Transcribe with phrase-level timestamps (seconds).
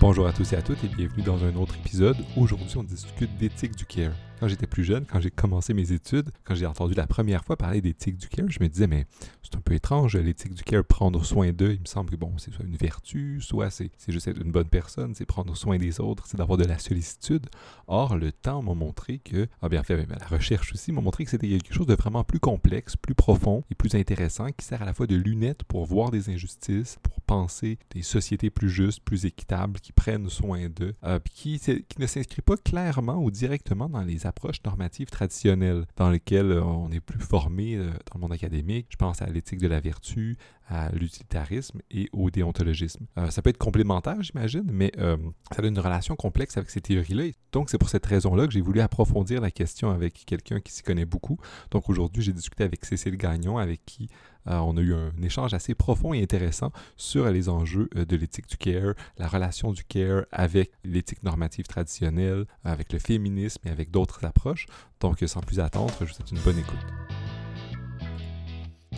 [0.00, 2.16] Bonjour à tous et à toutes et bienvenue dans un autre épisode.
[2.34, 4.12] Aujourd'hui, on discute d'éthique du care.
[4.40, 7.58] Quand j'étais plus jeune, quand j'ai commencé mes études, quand j'ai entendu la première fois
[7.58, 9.04] parler d'éthique du care, je me disais, mais
[9.42, 11.72] c'est un peu étrange, l'éthique du care, prendre soin d'eux.
[11.74, 14.68] Il me semble que bon, c'est soit une vertu, soit c'est juste être une bonne
[14.68, 17.48] personne, c'est prendre soin des autres, c'est d'avoir de la sollicitude.
[17.86, 21.30] Or, le temps m'a montré que, ah bien fait, la recherche aussi m'a montré que
[21.30, 24.86] c'était quelque chose de vraiment plus complexe, plus profond et plus intéressant qui sert à
[24.86, 29.26] la fois de lunettes pour voir des injustices, pour penser des sociétés plus justes, plus
[29.26, 34.02] équitables, qui prennent soin d'eux, euh, qui, qui ne s'inscrit pas clairement ou directement dans
[34.02, 38.32] les approches normatives traditionnelles dans lesquelles euh, on est plus formé euh, dans le monde
[38.32, 38.86] académique.
[38.90, 43.06] Je pense à l'éthique de la vertu, à l'utilitarisme et au déontologisme.
[43.18, 47.24] Euh, ça peut être complémentaire, j'imagine, mais ça a une relation complexe avec ces théories-là.
[47.52, 50.82] Donc, c'est pour cette raison-là que j'ai voulu approfondir la question avec quelqu'un qui s'y
[50.82, 51.38] connaît beaucoup.
[51.72, 54.08] Donc, aujourd'hui, j'ai discuté avec Cécile Gagnon, avec qui
[54.46, 58.56] on a eu un échange assez profond et intéressant sur les enjeux de l'éthique du
[58.56, 64.24] care, la relation du care avec l'éthique normative traditionnelle, avec le féminisme et avec d'autres
[64.24, 64.66] approches.
[65.00, 66.78] Donc, sans plus attendre, je vous souhaite une bonne écoute.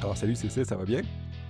[0.00, 1.02] Alors, salut Cécile, ça va bien?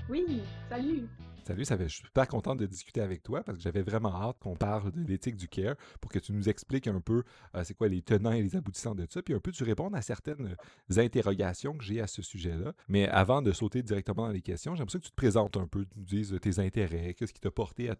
[0.09, 1.09] Oui, salut.
[1.45, 4.15] Salut, ça fait, je suis super content de discuter avec toi parce que j'avais vraiment
[4.15, 7.25] hâte qu'on parle de l'éthique du care pour que tu nous expliques un peu
[7.57, 9.97] euh, c'est quoi les tenants et les aboutissants de ça, puis un peu tu répondes
[9.97, 10.57] à certaines
[10.97, 12.75] interrogations que j'ai à ce sujet-là.
[12.87, 15.85] Mais avant de sauter directement dans les questions, j'aimerais que tu te présentes un peu,
[15.85, 17.97] tu nous dises tes intérêts, qu'est-ce qui t'a porté à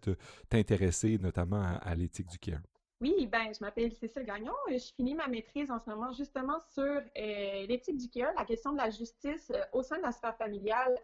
[0.47, 2.61] t'intéresser notamment à l'éthique du care?
[3.01, 4.53] Oui, ben, je m'appelle Cécile Gagnon.
[4.69, 8.71] Je finis ma maîtrise en ce moment justement sur euh, l'éthique du care, la question
[8.71, 10.97] de la justice euh, au sein de la sphère familiale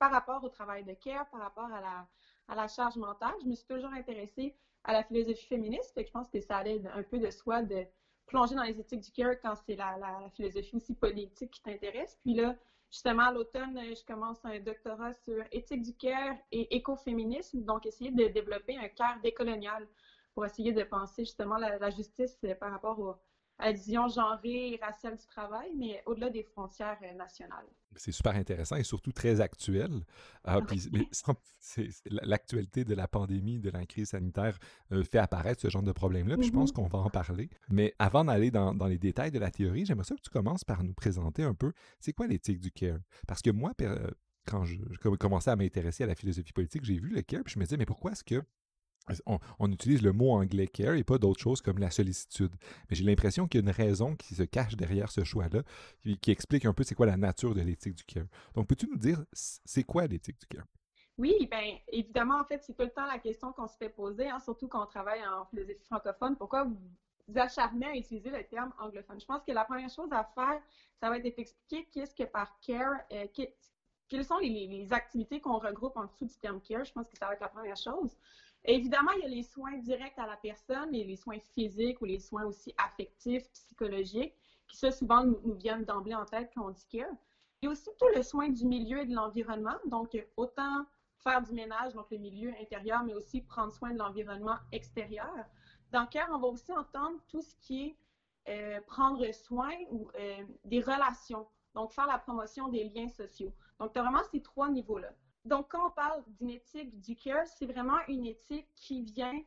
[0.00, 2.08] par rapport au travail de care, par rapport à la,
[2.48, 3.34] à la charge mentale.
[3.42, 6.82] Je me suis toujours intéressée à la philosophie féministe, et je pense que ça allait
[6.94, 7.84] un peu de soi de
[8.26, 12.18] plonger dans les éthiques du care quand c'est la, la, philosophie aussi politique qui t'intéresse.
[12.22, 12.54] Puis là,
[12.90, 18.10] justement, à l'automne, je commence un doctorat sur éthique du care et écoféminisme, donc essayer
[18.10, 19.86] de développer un care décolonial
[20.32, 23.20] pour essayer de penser justement la, justice euh, par rapport
[23.60, 27.66] à vision genrée et raciale du travail, mais au-delà des frontières euh, nationales.
[27.96, 29.90] C'est super intéressant et surtout très actuel.
[30.44, 30.60] Ah,
[32.06, 34.58] l'actualité de la pandémie, de la crise sanitaire
[34.92, 36.74] euh, fait apparaître ce genre de problème-là, puis je pense mm-hmm.
[36.74, 37.50] qu'on va en parler.
[37.68, 40.84] Mais avant d'aller dans, les détails de la théorie, j'aimerais ça que tu commences par
[40.84, 42.98] nous présenter un peu c'est quoi l'éthique du care?
[43.26, 43.72] Parce que moi,
[44.46, 47.54] quand je, je commençais à m'intéresser à la philosophie politique, j'ai vu le care, puis
[47.54, 48.42] je me disais, mais pourquoi est-ce que
[49.26, 52.52] on, utilise le mot anglais care et pas d'autres choses comme la sollicitude.
[52.88, 55.62] Mais j'ai l'impression qu'il y a une raison qui se cache derrière ce choix-là,
[56.20, 58.26] qui, explique un peu c'est quoi la nature de l'éthique du care.
[58.54, 60.66] Donc, peux-tu nous dire c'est quoi l'éthique du care?
[61.18, 64.28] Oui, bien évidemment, en fait, c'est tout le temps la question qu'on se fait poser,
[64.30, 66.34] hein, surtout quand on travaille en philosophie francophone.
[66.36, 69.20] Pourquoi vous acharnez à utiliser le terme anglophone?
[69.20, 70.62] Je pense que la première chose à faire,
[70.98, 73.26] ça va être d'expliquer qu'est-ce que par care, euh,
[74.08, 76.84] quelles sont les activités qu'on regroupe en dessous du terme care.
[76.84, 78.16] Je pense que ça va être la première chose
[78.64, 82.04] évidemment, il y a les soins directs à la personne et les soins physiques ou
[82.04, 84.34] les soins aussi affectifs, psychologiques,
[84.68, 87.10] qui ça, souvent, nous, viennent d'emblée en tête quand on dit care.
[87.62, 89.76] Il y a aussi tout le soin du milieu et de l'environnement.
[89.86, 90.86] Donc, autant
[91.22, 95.34] faire du ménage, donc le milieu intérieur, mais aussi prendre soin de l'environnement extérieur.
[95.92, 97.96] Dans care, on va aussi entendre tout ce qui est
[98.48, 101.46] euh, prendre soin ou euh, des relations.
[101.74, 103.52] Donc, faire la promotion des liens sociaux.
[103.78, 105.10] Donc, tu as vraiment ces trois niveaux-là.
[105.44, 109.40] Donc, quand on parle d'une éthique du care, c'est vraiment une éthique qui vient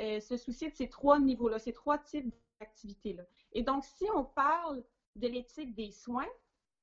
[0.00, 3.24] euh, se soucier de ces trois niveaux-là, ces trois types d'activités-là.
[3.52, 4.82] Et donc, si on parle
[5.16, 6.28] de l'éthique des soins,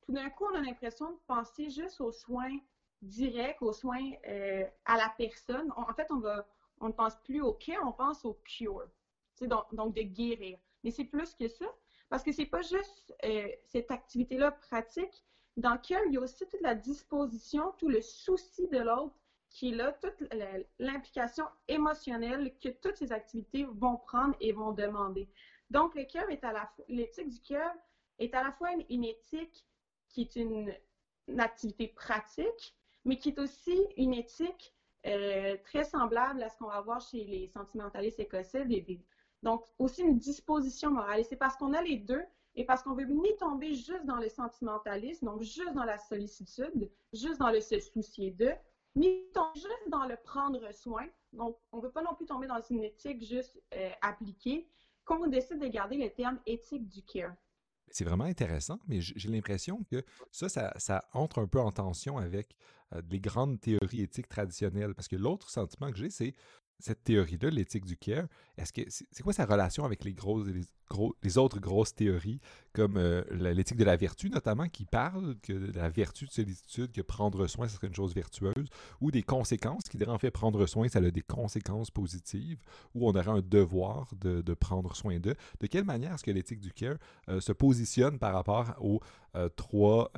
[0.01, 2.57] tout d'un coup, on a l'impression de penser juste aux soins
[3.01, 5.71] directs, aux soins euh, à la personne.
[5.75, 6.45] en fait, on va,
[6.79, 8.85] on ne pense plus au care, on pense au cure,
[9.41, 10.57] donc, donc de guérir.
[10.83, 11.65] Mais c'est plus que ça,
[12.09, 15.23] parce que c'est pas juste euh, cette activité-là pratique,
[15.57, 19.15] dans lequel il y a aussi toute la disposition, tout le souci de l'autre
[19.49, 20.23] qui est là, toute
[20.77, 25.27] l'implication émotionnelle que toutes ces activités vont prendre et vont demander.
[25.69, 27.71] Donc, le cœur est à la l'éthique du cœur
[28.19, 29.65] est à la fois une, éthique
[30.09, 30.73] qui est une,
[31.39, 34.73] activité pratique, mais qui est aussi une éthique
[35.05, 38.65] euh, très semblable à ce qu'on va voir chez les sentimentalistes écossais,
[39.43, 41.19] donc aussi une disposition morale.
[41.19, 42.23] Et c'est parce qu'on a les deux
[42.57, 46.91] et parce qu'on veut ni tomber juste dans le sentimentalisme, donc juste dans la sollicitude,
[47.13, 48.55] juste dans le se soucier d'eux,
[48.95, 51.05] ni tomber juste dans le prendre soin.
[51.33, 54.67] Donc, on ne veut pas non plus tomber dans une éthique juste euh, appliquée,
[55.05, 57.35] qu'on décide de garder le terme éthique du care.
[57.89, 62.55] C'est vraiment intéressant, mais j'ai l'impression que ça, ça, entre un peu en tension avec
[62.93, 64.95] euh, les grandes théories éthiques traditionnelles.
[64.95, 66.33] Parce que l'autre sentiment que j'ai, c'est
[66.79, 68.27] cette théorie-là, l'éthique du care,
[68.57, 70.47] est-ce que c'est quoi sa relation avec les grosses
[71.23, 72.39] les autres grosses théories
[72.73, 77.01] comme euh, l'éthique de la vertu notamment, qui parle que la vertu de solitude, que
[77.01, 78.69] prendre soin, ce serait une chose vertueuse,
[79.01, 82.59] ou des conséquences, qui dirait en fait prendre soin, ça a des conséquences positives,
[82.93, 85.35] ou on aurait un devoir de, de prendre soin d'eux.
[85.59, 86.97] De quelle manière est-ce que l'éthique du care
[87.29, 88.99] euh, se positionne par rapport aux
[89.35, 90.11] euh, trois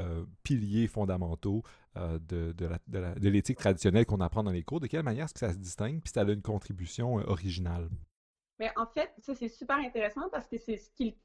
[0.43, 1.63] piliers fondamentaux
[1.95, 4.81] de, de l'éthique traditionnelle qu'on apprend dans les cours?
[4.81, 7.89] De quelle manière est-ce que ça se distingue, puis ça a une contribution originale?
[8.59, 11.17] Mais en fait, ça c'est super intéressant parce que c'est ce qui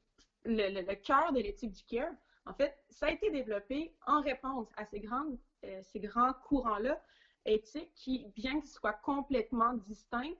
[0.45, 2.11] le, cœur de l'éthique du care,
[2.45, 7.01] en fait, ça a été développé en réponse à ces, grandes, euh, ces grands courants-là
[7.45, 10.35] éthiques qui, bien qu'ils soient complètement distincts,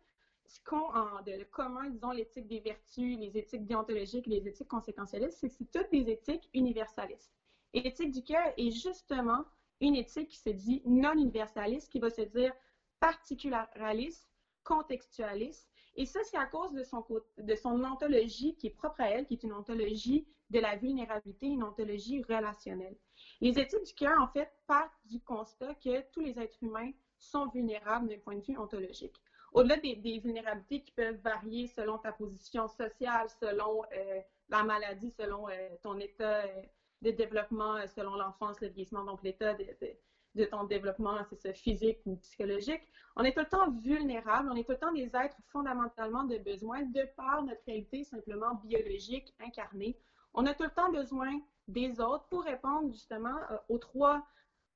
[0.47, 5.49] ce qu'ont en commun, disons, l'éthique des vertus, les éthiques déontologiques, les éthiques conséquentialistes, c'est
[5.49, 7.33] que c'est toutes des éthiques universalistes.
[7.73, 9.43] Et l'éthique du cœur est justement
[9.81, 12.53] une éthique qui se dit non universaliste, qui va se dire
[12.99, 14.29] particulariste,
[14.63, 17.05] contextualiste, et ça, c'est à cause de son,
[17.37, 21.47] de son ontologie qui est propre à elle, qui est une ontologie de la vulnérabilité,
[21.47, 22.97] une ontologie relationnelle.
[23.41, 27.47] Les études du cœur, en fait, partent du constat que tous les êtres humains sont
[27.47, 29.15] vulnérables d'un point de vue ontologique.
[29.53, 35.47] Au-delà des, vulnérabilités qui peuvent varier selon ta position sociale, selon euh, la maladie, selon
[35.47, 36.61] euh, ton état euh,
[37.01, 39.95] de développement, selon l'enfance, le vieillissement, donc l'état de, de
[40.43, 42.81] ton développement, c'est ça, physique ou psychologique.
[43.15, 46.37] On est tout le temps vulnérable, on est tout le temps des êtres fondamentalement de
[46.37, 49.97] besoin de par notre réalité simplement biologique incarnée.
[50.33, 54.25] On a tout le temps besoin des autres pour répondre justement euh, aux trois,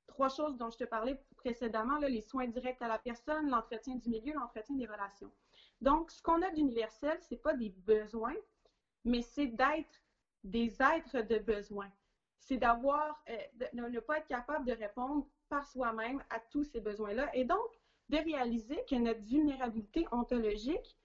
[0.07, 4.09] trois choses dont je te parlais précédemment, les soins directs à la personne, l'entretien du
[4.09, 5.31] milieu, l'entretien des relations.
[5.81, 8.35] Donc, ce qu'on a d'universel, ce n'est pas des besoins,
[9.05, 10.01] mais c'est d'être
[10.43, 11.89] des êtres de besoin.
[12.39, 13.37] C'est d'avoir, euh,
[13.73, 17.69] de ne pas être capable de répondre par soi-même à tous ces besoins-là et donc
[18.09, 20.97] de réaliser que notre vulnérabilité ontologique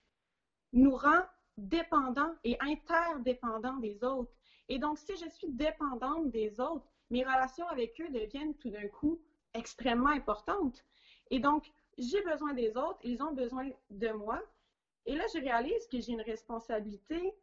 [0.73, 1.23] nous rend
[1.57, 4.33] dépendants et interdépendants des autres.
[4.69, 8.89] Et donc, si je suis dépendante des autres, mes relations avec eux deviennent tout d'un
[8.89, 9.21] coup
[9.53, 10.85] extrêmement importantes.
[11.31, 14.43] Et donc, j'ai besoin des autres, ils ont besoin de moi.
[15.07, 17.35] Et là, je réalise que j'ai une responsabilité,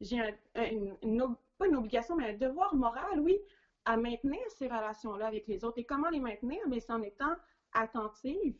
[0.00, 0.34] j'ai
[1.02, 3.38] une, pas une obligation, mais un devoir moral, oui,
[3.84, 5.78] à maintenir ces relations-là avec les autres.
[5.78, 6.60] Et comment les maintenir?
[6.68, 7.34] Mais c'est en étant
[7.72, 8.56] attentive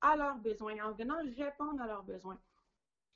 [0.00, 2.38] à leurs besoins, en venant répondre à leurs besoins.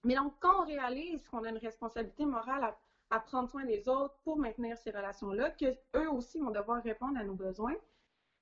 [0.05, 2.75] Mais donc, quand on réalise qu'on a une responsabilité morale
[3.11, 7.25] à, prendre soin des autres pour maintenir ces relations-là, qu'eux aussi vont devoir répondre à
[7.25, 7.75] nos besoins,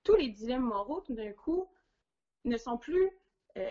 [0.05, 1.69] tous les dilemmes moraux, tout d'un coup,
[2.45, 3.11] ne sont plus,
[3.57, 3.69] euh,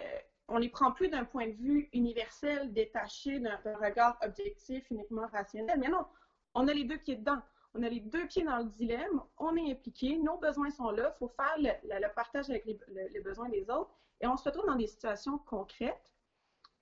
[0.48, 5.80] on les prend plus d'un point de vue universel, détaché d'un regard objectif, uniquement rationnel.
[5.80, 6.06] Mais non,
[6.54, 7.42] on a les deux pieds dedans
[7.75, 11.12] on a les deux pieds dans le dilemme, on est impliqué, nos besoins sont là,
[11.13, 13.92] il faut faire le, partage avec les, besoins des autres,
[14.22, 16.12] et on se retrouve dans des situations concrètes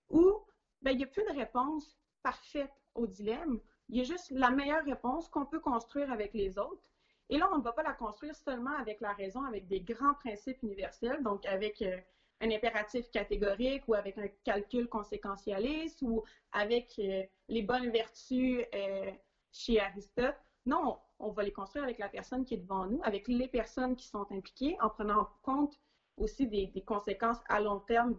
[0.09, 0.45] où
[0.81, 3.59] ben, il n'y a plus de réponse parfaite au dilemme,
[3.89, 6.81] il y a juste la meilleure réponse qu'on peut construire avec les autres.
[7.29, 10.13] Et là, on ne va pas la construire seulement avec la raison, avec des grands
[10.15, 11.97] principes universels, donc avec euh,
[12.41, 19.11] un impératif catégorique ou avec un calcul conséquentialiste ou avec euh, les bonnes vertus euh,
[19.51, 20.35] chez Aristote.
[20.65, 23.95] Non, on va les construire avec la personne qui est devant nous, avec les personnes
[23.95, 25.77] qui sont impliquées, en prenant compte
[26.17, 28.15] aussi des, conséquences à long terme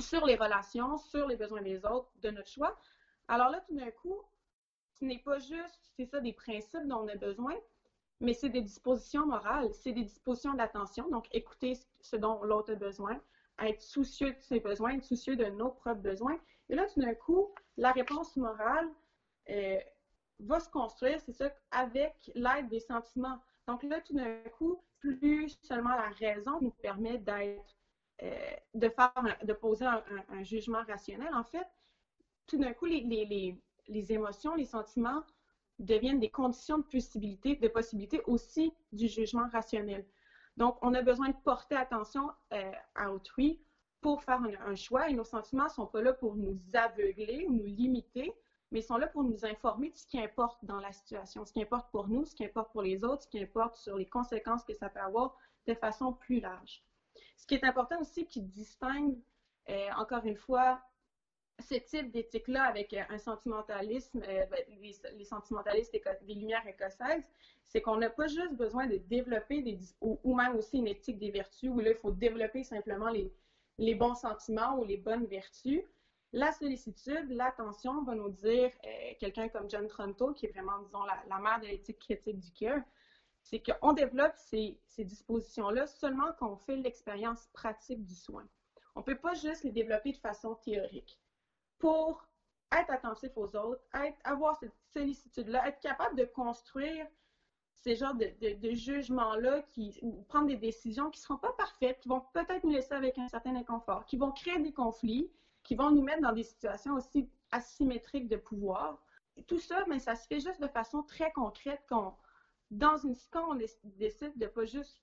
[0.00, 2.78] sur les relations, sur les besoins des autres, de notre choix.
[3.28, 4.20] Alors là, tout d'un coup,
[4.98, 7.54] ce n'est pas juste, c'est ça, des principes dont on a besoin,
[8.20, 11.08] mais c'est des dispositions morales, c'est des dispositions d'attention.
[11.08, 13.18] Donc, écouter ce dont l'autre a besoin,
[13.60, 16.38] être soucieux de ses besoins, être soucieux de nos propres besoins.
[16.68, 18.88] Et là, tout d'un coup, la réponse morale,
[19.48, 19.78] euh,
[20.40, 23.40] va se construire, c'est ça, avec l'aide des sentiments.
[23.66, 27.76] Donc là, tout d'un coup, plus seulement la raison nous permet d'être,
[28.22, 31.34] euh, de faire, de poser un, jugement rationnel.
[31.34, 31.66] En fait,
[32.46, 33.58] tout d'un coup, les,
[34.12, 35.22] émotions, les sentiments
[35.78, 40.04] deviennent des conditions de possibilité, de possibilité aussi du jugement rationnel.
[40.56, 43.60] Donc, on a besoin de porter attention euh, à autrui
[44.00, 47.52] pour faire un, choix et nos sentiments ne sont pas là pour nous aveugler ou
[47.52, 48.32] nous limiter,
[48.70, 51.52] mais ils sont là pour nous informer de ce qui importe dans la situation, ce
[51.52, 54.06] qui importe pour nous, ce qui importe pour les autres, ce qui importe sur les
[54.06, 55.36] conséquences que ça peut avoir
[55.66, 56.82] de façon plus large.
[57.36, 59.16] Ce qui est important aussi, qui distingue,
[59.68, 60.80] euh, encore une fois,
[61.60, 67.24] ce type d'éthique-là avec euh, un sentimentalisme, euh, ben, les, sentimentalistes des Lumières écossaises,
[67.66, 71.70] c'est qu'on n'a pas juste besoin de développer ou, même aussi une éthique des vertus
[71.70, 73.32] où là, il faut développer simplement les,
[73.78, 75.82] les bons sentiments ou les bonnes vertus,
[76.32, 81.04] la sollicitude, l'attention, va nous dire euh, quelqu'un comme John Tronto, qui est vraiment, disons,
[81.04, 82.80] la, mère de l'éthique critique du cœur,
[83.42, 88.46] c'est qu'on développe ces, dispositions-là seulement quand on fait l'expérience pratique du soin.
[88.94, 91.18] On ne peut pas juste les développer de façon théorique.
[91.78, 92.24] Pour
[92.70, 93.82] être attentif aux autres,
[94.22, 97.06] avoir cette sollicitude-là, être capable de construire
[97.72, 99.62] ces genres de, jugements-là,
[100.28, 103.28] prendre des décisions qui ne seront pas parfaites, qui vont peut-être nous laisser avec un
[103.28, 105.30] certain inconfort, qui vont créer des conflits,
[105.62, 108.98] qui vont nous mettre dans des situations aussi asymétriques de pouvoir.
[109.46, 112.16] tout ça, mais ça se fait juste de façon très concrète quand,
[112.70, 115.00] dans une, quand on décide de pas juste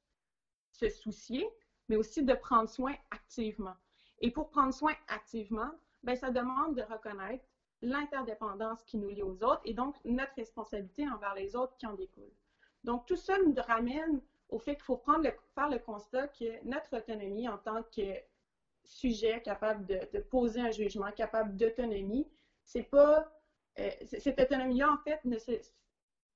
[0.71, 1.47] se soucier,
[1.89, 3.75] mais aussi de prendre soin activement.
[4.19, 5.71] Et pour prendre soin activement,
[6.03, 7.43] ben, ça demande de reconnaître
[7.81, 11.93] l'interdépendance qui nous lie aux autres et donc notre responsabilité envers les autres qui en
[11.93, 12.31] découle.
[12.83, 16.63] Donc, tout ça nous ramène au fait qu'il faut prendre le, faire le constat que
[16.63, 18.17] notre autonomie en tant que
[18.87, 22.27] sujet capable de, poser un jugement, capable d'autonomie,
[22.63, 23.29] c'est pas
[23.79, 25.37] euh, cette autonomie-là, en fait, ne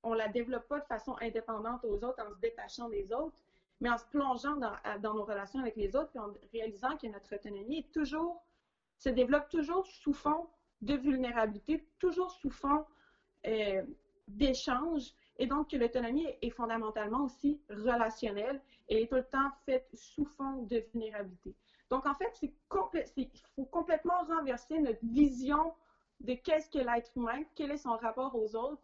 [0.04, 3.36] on la développe pas de façon indépendante aux autres en se détachant des autres,
[3.80, 7.36] mais en se plongeant dans, nos relations avec les autres, et en réalisant que notre
[7.36, 8.44] autonomie est toujours,
[8.98, 10.48] se développe toujours sous fond
[10.82, 12.86] de vulnérabilité, toujours sous fond
[13.48, 13.82] euh,
[14.28, 19.88] d'échange, et donc que l'autonomie est, fondamentalement aussi relationnelle et est tout le temps faite
[19.94, 21.56] sous fond de vulnérabilité.
[21.92, 22.34] Donc en fait,
[23.18, 25.76] il faut complètement renverser notre vision
[26.22, 28.82] de qu'est-ce que l'être humain, quel est son rapport aux autres,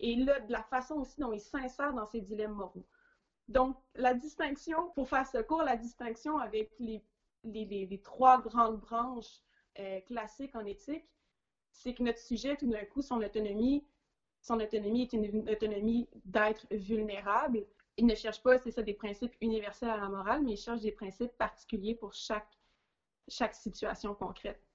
[0.00, 2.86] et de la façon aussi dont il s'insère dans ses dilemmes moraux.
[3.48, 7.02] Donc, la distinction, pour faire ce cours, la distinction avec les,
[7.44, 9.40] les, trois grandes branches
[9.78, 11.04] euh, classiques en éthique,
[11.70, 13.84] c'est que notre sujet, tout d'un coup, son autonomie,
[14.40, 17.66] son autonomie est une autonomie d'être vulnérable.
[17.98, 20.80] Il ne cherche pas, c'est ça, des principes universels à la morale, mais il cherche
[20.80, 22.46] des principes particuliers pour chaque,
[23.28, 24.65] chaque situation concrète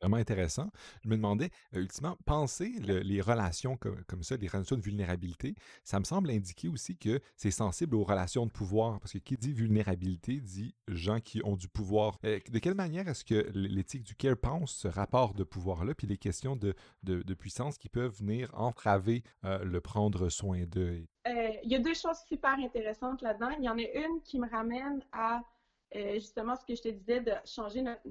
[0.00, 0.70] vraiment intéressant.
[1.02, 5.98] Je me demandais, euh, ultimement, penser les relations comme, ça, les relations de vulnérabilité, ça
[5.98, 9.52] me semble indiquer aussi que c'est sensible aux relations de pouvoir, parce que qui dit
[9.52, 12.18] vulnérabilité dit gens qui ont du pouvoir.
[12.24, 16.06] Euh, de quelle manière est-ce que l'éthique du care pense ce rapport de pouvoir-là, puis
[16.06, 21.06] les questions de, de, puissance qui peuvent venir entraver euh, le prendre soin d'eux?
[21.64, 23.50] Il y a deux choses super intéressantes là-dedans.
[23.58, 25.42] Il y en a une qui me ramène à
[25.94, 28.02] euh, justement ce que je te disais, de changer notre,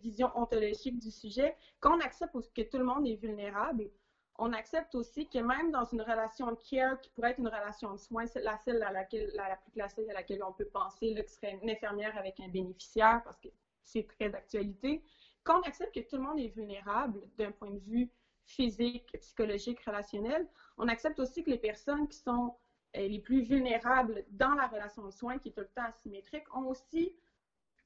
[0.00, 1.54] vision ontologique du sujet.
[1.78, 3.90] Quand on accepte que tout le monde est vulnérable,
[4.36, 7.92] on accepte aussi que même dans une relation de care qui pourrait être une relation
[7.92, 11.22] de soins, la celle à laquelle, la, plus classique à laquelle on peut penser, là,
[11.22, 13.48] qui serait une infirmière avec un bénéficiaire, parce que
[13.84, 15.02] c'est très d'actualité,
[15.44, 18.10] quand on accepte que tout le monde est vulnérable d'un point de vue
[18.44, 20.46] physique, psychologique, relationnel,
[20.76, 22.54] on accepte aussi que les personnes qui sont
[22.94, 26.66] les plus vulnérables dans la relation de soins, qui est tout le temps asymétrique, ont
[26.66, 27.14] aussi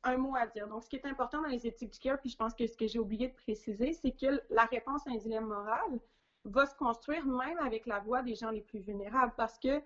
[0.02, 0.68] un mot à dire.
[0.68, 2.76] Donc, ce qui est important dans les éthiques du cœur, puis je pense que ce
[2.76, 6.00] que j'ai oublié de préciser, c'est que la réponse à un dilemme moral
[6.44, 9.82] va se construire même avec la voix des gens les plus vulnérables, parce que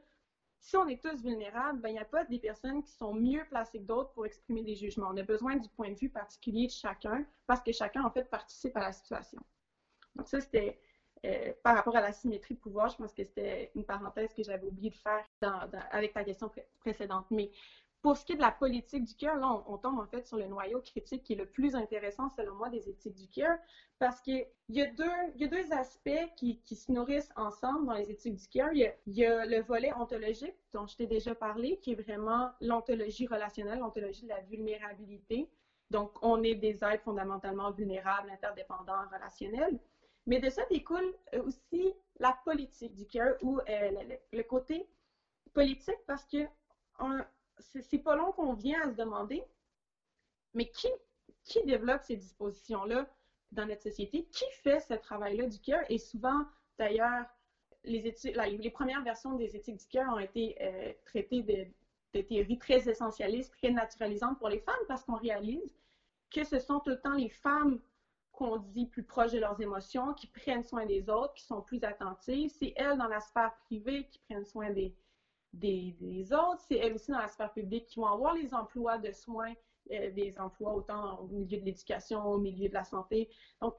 [0.60, 3.44] si on est tous vulnérables, ben, il n'y a pas des personnes qui sont mieux
[3.48, 5.10] placées que d'autres pour exprimer des jugements.
[5.12, 8.28] On a besoin du point de vue particulier de chacun, parce que chacun, en fait,
[8.28, 9.40] participe à la situation.
[10.16, 10.80] Donc, ça, c'était
[11.24, 14.42] euh, par rapport à la symétrie de pouvoir, je pense que c'était une parenthèse que
[14.42, 15.24] j'avais oublié de faire
[15.90, 17.26] avec ta question précédente.
[17.30, 17.50] Mais
[18.02, 20.36] pour ce qui est de la politique du cœur, là, on, tombe en fait sur
[20.36, 23.56] le noyau critique qui est le plus intéressant, selon moi, des éthiques du cœur,
[23.98, 28.48] parce qu'il y, a deux, deux aspects qui, se nourrissent ensemble dans les éthiques du
[28.48, 28.70] cœur.
[28.72, 33.26] Il, y a le volet ontologique, dont je t'ai déjà parlé, qui est vraiment l'ontologie
[33.26, 35.48] relationnelle, l'ontologie de la vulnérabilité.
[35.90, 39.78] Donc, on est des êtres fondamentalement vulnérables, interdépendants, relationnels.
[40.28, 43.90] Mais de ça découle euh, aussi la politique du cœur ou euh,
[44.30, 44.86] le, côté
[45.54, 46.46] politique parce que
[47.80, 49.42] c'est pas long qu'on vient à se demander,
[50.52, 50.88] mais qui,
[51.64, 53.06] développe ces dispositions-là
[53.52, 54.26] dans notre société?
[54.30, 55.80] Qui fait ce travail-là du cœur?
[55.88, 56.44] Et souvent,
[56.78, 57.24] d'ailleurs,
[57.84, 61.66] les, premières versions des éthiques du cœur ont été euh, traitées de,
[62.12, 65.74] de théories très essentialistes, très naturalisantes pour les femmes parce qu'on réalise
[66.30, 67.80] que ce sont tout le temps les femmes
[68.38, 71.82] qu'on dit plus proches de leurs émotions, qui prennent soin des autres, qui sont plus
[71.82, 72.52] attentives.
[72.56, 74.94] C'est elles dans la sphère privée qui prennent soin des,
[75.52, 76.62] des, autres.
[76.68, 79.54] C'est elles aussi dans la sphère publique qui vont avoir les emplois de soins,
[79.90, 83.28] euh, des emplois autant au milieu de l'éducation, au milieu de la santé.
[83.60, 83.74] Donc,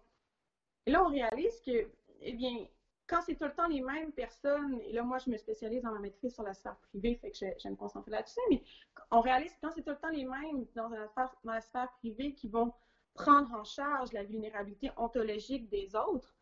[0.86, 1.90] là, on réalise que,
[2.20, 2.68] eh bien,
[3.08, 5.94] quand c'est tout le temps les mêmes personnes, et là, moi, je me spécialise dans
[5.94, 8.62] ma maîtrise sur la sphère privée, fait que je, me concentrer là-dessus, mais
[9.10, 11.08] on réalise que quand c'est tout le temps les mêmes dans la
[11.46, 12.74] dans la sphère privée qui vont
[13.14, 16.36] prendre en charge la vulnérabilité ontologique des autres,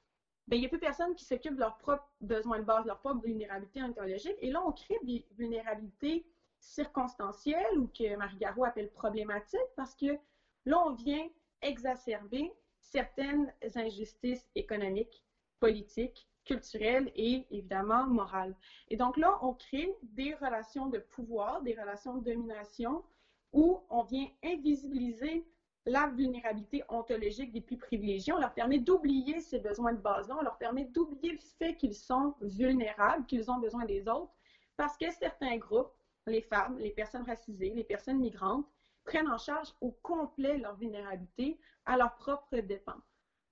[0.48, 2.88] ben, il n'y a plus personne qui s'occupe de leurs propres besoins de base, de
[2.88, 4.38] leur propre vulnérabilité ontologique.
[4.40, 6.24] Et là, on crée des vulnérabilités
[6.60, 10.18] circonstancielles ou que Marie Garot appelle problématiques parce que
[10.66, 11.28] là, on vient
[11.62, 15.22] exacerber certaines injustices économiques,
[15.60, 18.56] politiques, culturelles et évidemment morales.
[18.88, 23.04] Et donc là, on crée des relations de pouvoir, des relations de domination
[23.52, 25.44] où on vient invisibiliser
[25.88, 28.34] la vulnérabilité ontologique des plus privilégiés.
[28.34, 30.36] On leur permet d'oublier ces besoins de base-là.
[30.38, 34.34] On leur permet d'oublier le fait qu'ils sont vulnérables, qu'ils ont besoin des autres,
[34.76, 35.92] parce que certains groupes,
[36.28, 38.68] les femmes, les personnes racisées, les personnes migrantes,
[39.06, 43.02] prennent en charge au complet leur vulnérabilité à leur propre dépens.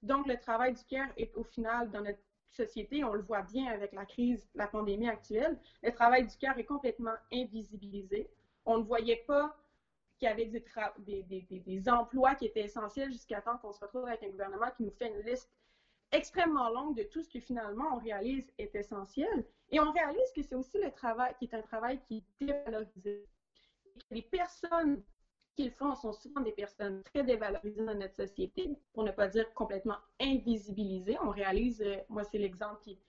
[0.03, 3.67] Donc, le travail du cœur est au final dans notre société, on le voit bien
[3.67, 8.29] avec la crise, la pandémie actuelle, le travail du cœur est complètement invisibilisé.
[8.65, 9.55] On ne voyait pas
[10.17, 14.29] qu'il y avait des, emplois qui étaient essentiels jusqu'à temps qu'on se retrouve avec un
[14.29, 15.49] gouvernement qui nous fait une liste
[16.11, 19.45] extrêmement longue de tout ce que finalement on réalise est essentiel.
[19.71, 23.25] Et on réalise que c'est aussi le travail qui est un travail qui est dévalorisé.
[24.11, 25.01] Les personnes
[25.55, 29.27] qui le font sont souvent des personnes très dévalorisées dans notre société, pour ne pas
[29.27, 31.17] dire complètement invisibilisées.
[31.23, 32.99] On réalise, euh, moi c'est l'exemple qui,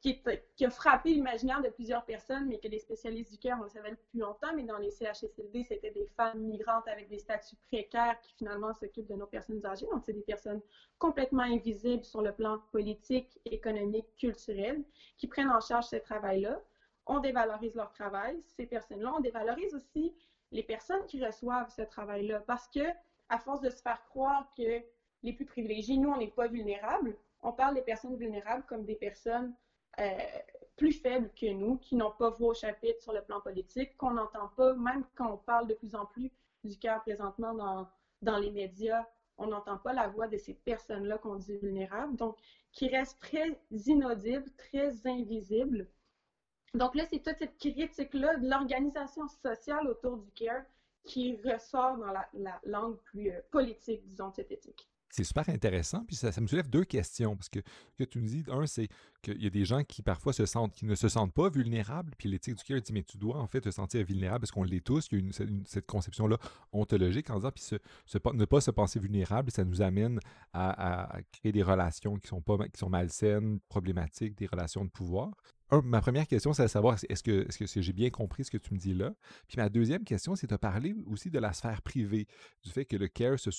[0.00, 3.68] qui, a frappé l'imaginaire de plusieurs personnes, mais que les spécialistes du cœur, on le
[3.68, 8.18] savait depuis longtemps, mais dans les CHSLD, c'était des femmes migrantes avec des statuts précaires
[8.20, 9.86] qui finalement s'occupent de nos personnes âgées.
[9.90, 10.60] Donc, c'est des personnes
[10.98, 14.82] complètement invisibles sur le plan politique, économique, culturel,
[15.16, 16.58] qui prennent en charge ce travail-là.
[17.06, 18.40] On dévalorise leur travail.
[18.56, 20.14] Ces personnes-là, on dévalorise aussi
[20.50, 22.92] les personnes qui reçoivent ce travail-là, parce que
[23.28, 24.82] à force de se faire croire que
[25.22, 28.94] les plus privilégiés, nous, on n'est pas vulnérables, on parle des personnes vulnérables comme des
[28.94, 29.52] personnes
[30.00, 30.18] euh,
[30.76, 34.12] plus faibles que nous, qui n'ont pas voix au chapitre sur le plan politique, qu'on
[34.12, 36.30] n'entend pas, même quand on parle de plus en plus
[36.64, 37.88] du cœur présentement dans,
[38.22, 39.06] dans les médias,
[39.38, 42.36] on n'entend pas la voix de ces personnes-là qu'on dit vulnérables, donc
[42.72, 45.88] qui restent très inaudibles, très invisibles.
[46.74, 50.64] Donc là, c'est toute cette critique-là de l'organisation sociale autour du care
[51.04, 56.04] qui ressort dans la, langue plus euh, politique, disons, de cette éthique c'est super intéressant.
[56.06, 57.36] Puis ça, me soulève deux questions.
[57.36, 57.60] Parce que
[57.92, 58.88] ce que tu nous dis, un, c'est
[59.20, 62.14] qu'il y a des gens qui parfois se sentent, qui ne se sentent pas vulnérables.
[62.16, 64.64] Puis l'éthique du cœur dit, mais tu dois en fait te sentir vulnérable parce qu'on
[64.64, 65.08] l'est tous.
[65.12, 66.38] Il y a une, cette conception-là
[66.72, 67.62] ontologique en disant, puis
[68.32, 70.18] ne pas se penser vulnérable, ça nous amène
[70.54, 75.30] à, créer des relations qui sont, pas, qui sont malsaines, problématiques, des relations de pouvoir
[75.80, 77.46] ma première question, c'est de savoir est-ce que,
[77.80, 79.14] j'ai bien compris ce que tu me dis là?
[79.48, 82.26] Puis ma deuxième question, c'est de parler aussi de la sphère privée,
[82.62, 83.50] du fait que le care se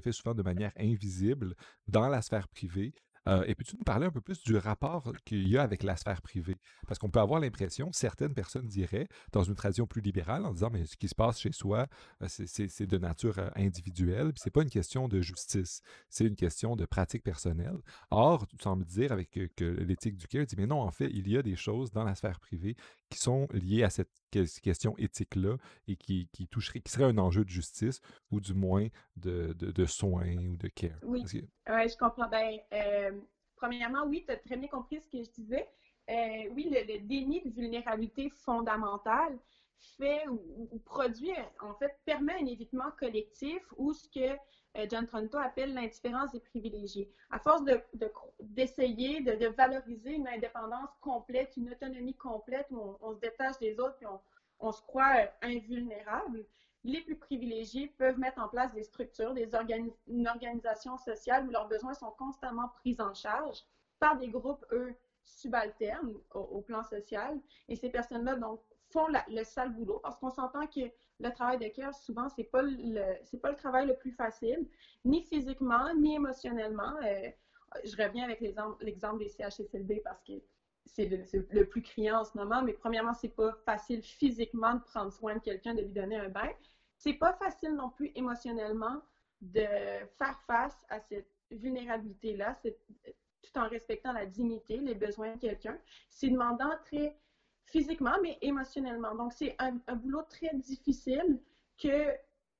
[0.00, 1.54] fait souvent de manière invisible
[1.86, 2.92] dans la sphère privée,
[3.28, 5.96] euh, et peux-tu nous parler un peu plus du rapport qu'il y a avec la
[5.96, 6.56] sphère privée?
[6.86, 10.70] Parce qu'on peut avoir l'impression, certaines personnes diraient, dans une tradition plus libérale, en disant,
[10.70, 11.86] mais ce qui se passe chez soi,
[12.22, 16.36] euh, c'est de nature euh, individuelle, puis c'est pas une question de justice, c'est une
[16.36, 17.78] question de pratique personnelle.
[18.10, 21.28] Or, tu sembles dire avec que, l'éthique du cœur dit, mais non, en fait, il
[21.28, 22.76] y a des choses dans la sphère privée
[23.08, 25.56] qui sont liées à cette question éthique-là
[25.88, 29.86] et qui, qui, toucherait, qui serait un enjeu de justice ou du moins de, de,
[29.86, 30.98] soins ou de care.
[31.02, 32.58] Oui, je comprends bien.
[32.72, 33.12] Euh,
[33.56, 35.68] premièrement, oui, tu as très bien compris ce que je disais.
[36.08, 39.38] Euh, oui, le, déni de vulnérabilité fondamentale
[39.96, 44.36] fait ou, produit, en fait, permet un évitement collectif ou ce que
[44.76, 47.10] euh, John Tronto appelle l'indifférence des privilégiés.
[47.30, 47.62] À force
[48.40, 53.78] d'essayer de, de, valoriser une indépendance complète, une autonomie complète où on, se détache des
[53.80, 54.06] autres et
[54.60, 56.44] on, se croit invulnérable,
[56.84, 59.48] les plus privilégiés peuvent mettre en place des structures, des
[60.06, 63.62] une organisation sociale où leurs besoins sont constamment pris en charge
[63.98, 67.38] par des groupes, eux, subalternes au, plan social.
[67.68, 68.60] Et ces personnes-là, donc,
[68.92, 70.80] font le sale boulot parce qu'on s'entend que
[71.20, 74.66] le travail de cœur, souvent, c'est pas le, pas le travail le plus facile,
[75.04, 76.96] ni physiquement, ni émotionnellement.
[77.04, 77.30] Euh,
[77.84, 80.32] je reviens avec l'exemple des CHSLD parce que
[80.86, 85.12] c'est le, plus criant en ce moment, mais premièrement, c'est pas facile physiquement de prendre
[85.12, 86.48] soin de quelqu'un, de lui donner un bain.
[86.96, 89.00] C'est pas facile non plus émotionnellement
[89.40, 89.66] de
[90.18, 95.78] faire face à cette vulnérabilité-là, tout en respectant la dignité, les besoins de quelqu'un.
[96.08, 97.16] C'est demandant très
[97.66, 99.14] physiquement, mais émotionnellement.
[99.14, 101.40] Donc, c'est un, boulot très difficile
[101.78, 102.14] que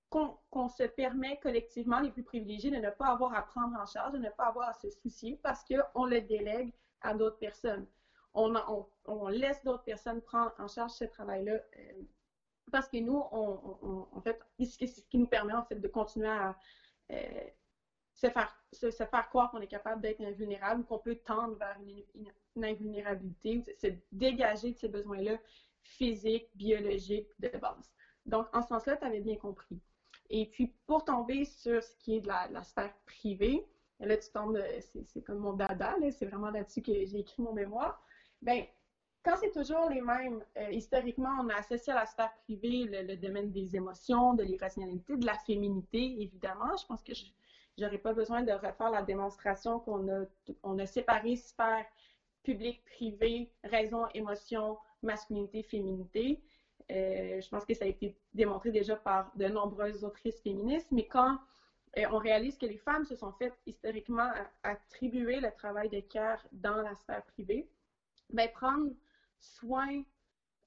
[0.08, 4.12] qu'on se permet collectivement, les plus privilégiés, de ne pas avoir à prendre en charge,
[4.12, 7.86] de ne pas avoir à se soucier parce qu'on le délègue à d'autres personnes
[8.34, 12.02] on, laisse d'autres personnes prendre en charge ce travail-là euh,
[12.70, 16.28] parce que nous, on, en fait, c'est ce qui nous permet en fait de continuer
[16.28, 16.56] à
[17.10, 17.40] euh,
[18.20, 22.62] se, faire, se, faire croire qu'on est capable d'être invulnérable, qu'on peut tendre vers une,
[22.62, 25.38] invulnérabilité, se dégager de ces besoins-là
[25.82, 27.90] physiques, biologiques de base.
[28.26, 29.80] Donc, en ce sens-là, tu avais bien compris.
[30.28, 33.66] Et puis, pour tomber sur ce qui est de la, sphère privée,
[33.98, 34.62] là, tu tombes,
[35.06, 38.04] c'est comme mon dada, c'est vraiment là-dessus que j'ai écrit mon mémoire.
[38.42, 38.66] Bien,
[39.24, 43.16] quand c'est toujours les mêmes, euh, historiquement, on a associé à la sphère privée le,
[43.16, 46.76] domaine des émotions, de l'irrationalité, de la féminité, évidemment.
[46.76, 47.24] Je pense que je
[47.78, 50.24] n'aurais pas besoin de refaire la démonstration qu'on a,
[50.62, 51.86] on a séparé sphère
[52.42, 56.42] publique, privée, raison, émotion, masculinité, féminité.
[56.90, 61.06] Euh, je pense que ça a été démontré déjà par de nombreuses autrices féministes, mais
[61.06, 61.38] quand
[62.10, 64.30] on réalise que les femmes se sont faites historiquement
[64.62, 67.68] attribuer le travail de care dans la sphère privée.
[68.32, 68.92] Ben, prendre
[69.40, 70.04] soin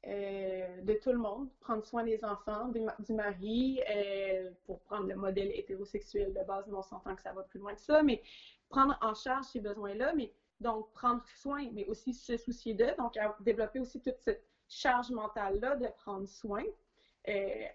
[0.05, 5.15] euh, de tout le monde, prendre soin des enfants, du, mari, euh, pour prendre le
[5.15, 8.21] modèle hétérosexuel de base, mais on s'entend que ça va plus loin que ça, mais
[8.67, 13.13] prendre en charge ces besoins-là, mais donc prendre soin, mais aussi se soucier d'eux, donc
[13.39, 16.63] développer aussi toute cette charge mentale-là de prendre soin,
[17.29, 17.65] euh,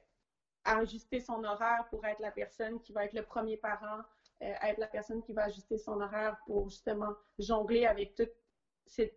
[0.64, 4.02] ajuster son horaire pour être la personne qui va être le premier parent,
[4.40, 8.30] être la personne qui va ajuster son horaire pour justement jongler avec toute
[8.86, 9.14] cette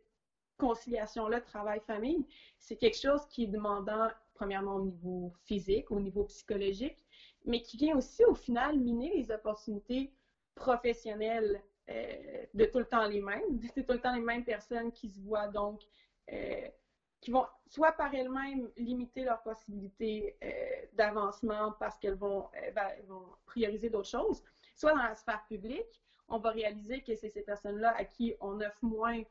[0.61, 2.23] conciliation-là, travail-famille,
[2.59, 7.03] c'est quelque chose qui est demandant, premièrement, au niveau physique, au niveau psychologique,
[7.45, 10.13] mais qui vient aussi, au final, miner les opportunités
[10.53, 13.59] professionnelles euh, de tout le temps les mêmes.
[13.73, 15.81] C'est tout le temps les mêmes personnes qui se voient donc,
[16.31, 16.67] euh,
[17.19, 20.49] qui vont soit par elles-mêmes limiter leurs possibilités euh,
[20.93, 22.49] d'avancement parce qu'elles vont,
[23.07, 24.43] vont prioriser d'autres choses,
[24.75, 28.59] soit dans la sphère publique, on va réaliser que c'est ces personnes-là à qui on
[28.61, 29.21] offre moins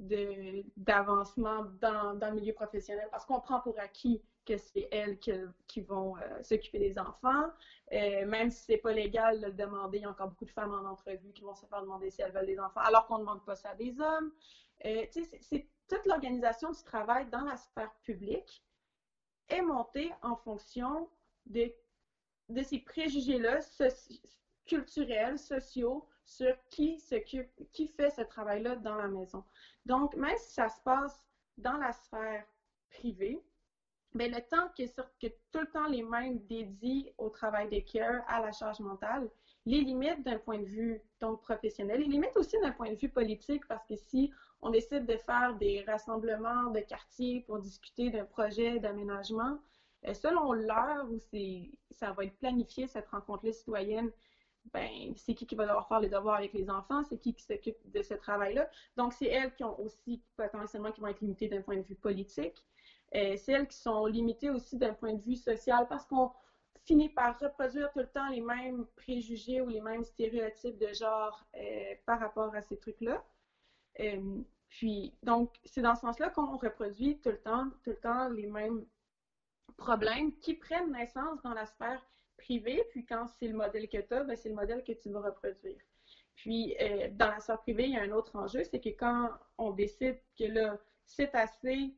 [0.00, 6.16] d'avancement dans, le milieu professionnel parce qu'on prend pour acquis que c'est elles qui, vont
[6.16, 7.50] euh, s'occuper des enfants.
[7.92, 10.50] Euh, même si c'est pas légal de le demander, il y a encore beaucoup de
[10.50, 13.16] femmes en entrevue qui vont se faire demander si elles veulent des enfants, alors qu'on
[13.16, 14.32] ne demande pas ça à des hommes.
[14.86, 18.64] Euh, c'est toute l'organisation du travail dans la sphère publique
[19.50, 21.08] est montée en fonction
[21.46, 21.70] de,
[22.48, 23.58] de ces préjugés-là
[24.66, 29.42] culturels, sociaux, sur qui s'occupe, qui fait ce travail-là dans la maison.
[29.84, 31.20] Donc, même si ça se passe
[31.58, 32.44] dans la sphère
[32.90, 33.42] privée,
[34.14, 38.40] bien, le temps que, tout le temps les mêmes dédient au travail de care, à
[38.40, 39.28] la charge mentale,
[39.66, 41.02] les limites d'un point de vue
[41.42, 44.30] professionnel, les limites aussi d'un point de vue politique, parce que si
[44.62, 49.58] on décide de faire des rassemblements de quartiers pour discuter d'un projet d'aménagement,
[50.06, 51.18] euh, selon l'heure où
[51.90, 54.10] ça va être planifié, cette rencontre-là citoyenne,
[54.72, 57.42] ben, c'est qui qui va devoir faire les devoirs avec les enfants, c'est qui qui
[57.42, 58.68] s'occupe de ce travail-là.
[58.96, 61.96] Donc, c'est elles qui ont aussi potentiellement qui vont être limitées d'un point de vue
[61.96, 62.64] politique.
[63.14, 66.30] Euh, c'est elles qui sont limitées aussi d'un point de vue social parce qu'on
[66.84, 71.44] finit par reproduire tout le temps les mêmes préjugés ou les mêmes stéréotypes de genre
[71.56, 73.24] euh, par rapport à ces trucs-là.
[74.00, 78.28] Euh, puis, donc, c'est dans ce sens-là qu'on reproduit tout le temps, tout le temps
[78.28, 78.86] les mêmes
[79.76, 82.00] problèmes qui prennent naissance dans la sphère
[82.40, 85.10] privé, puis quand c'est le modèle que tu as, ben, c'est le modèle que tu
[85.10, 85.78] vas reproduire.
[86.34, 89.30] Puis, euh, dans la sphère privée, il y a un autre enjeu, c'est que quand
[89.58, 91.92] on décide que là, c'est assez,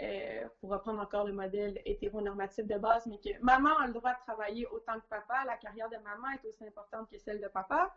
[0.00, 4.12] euh, pour reprendre encore le modèle hétéronormatif de base, mais que maman a le droit
[4.12, 7.48] de travailler autant que papa, la carrière de maman est aussi importante que celle de
[7.48, 7.90] papa,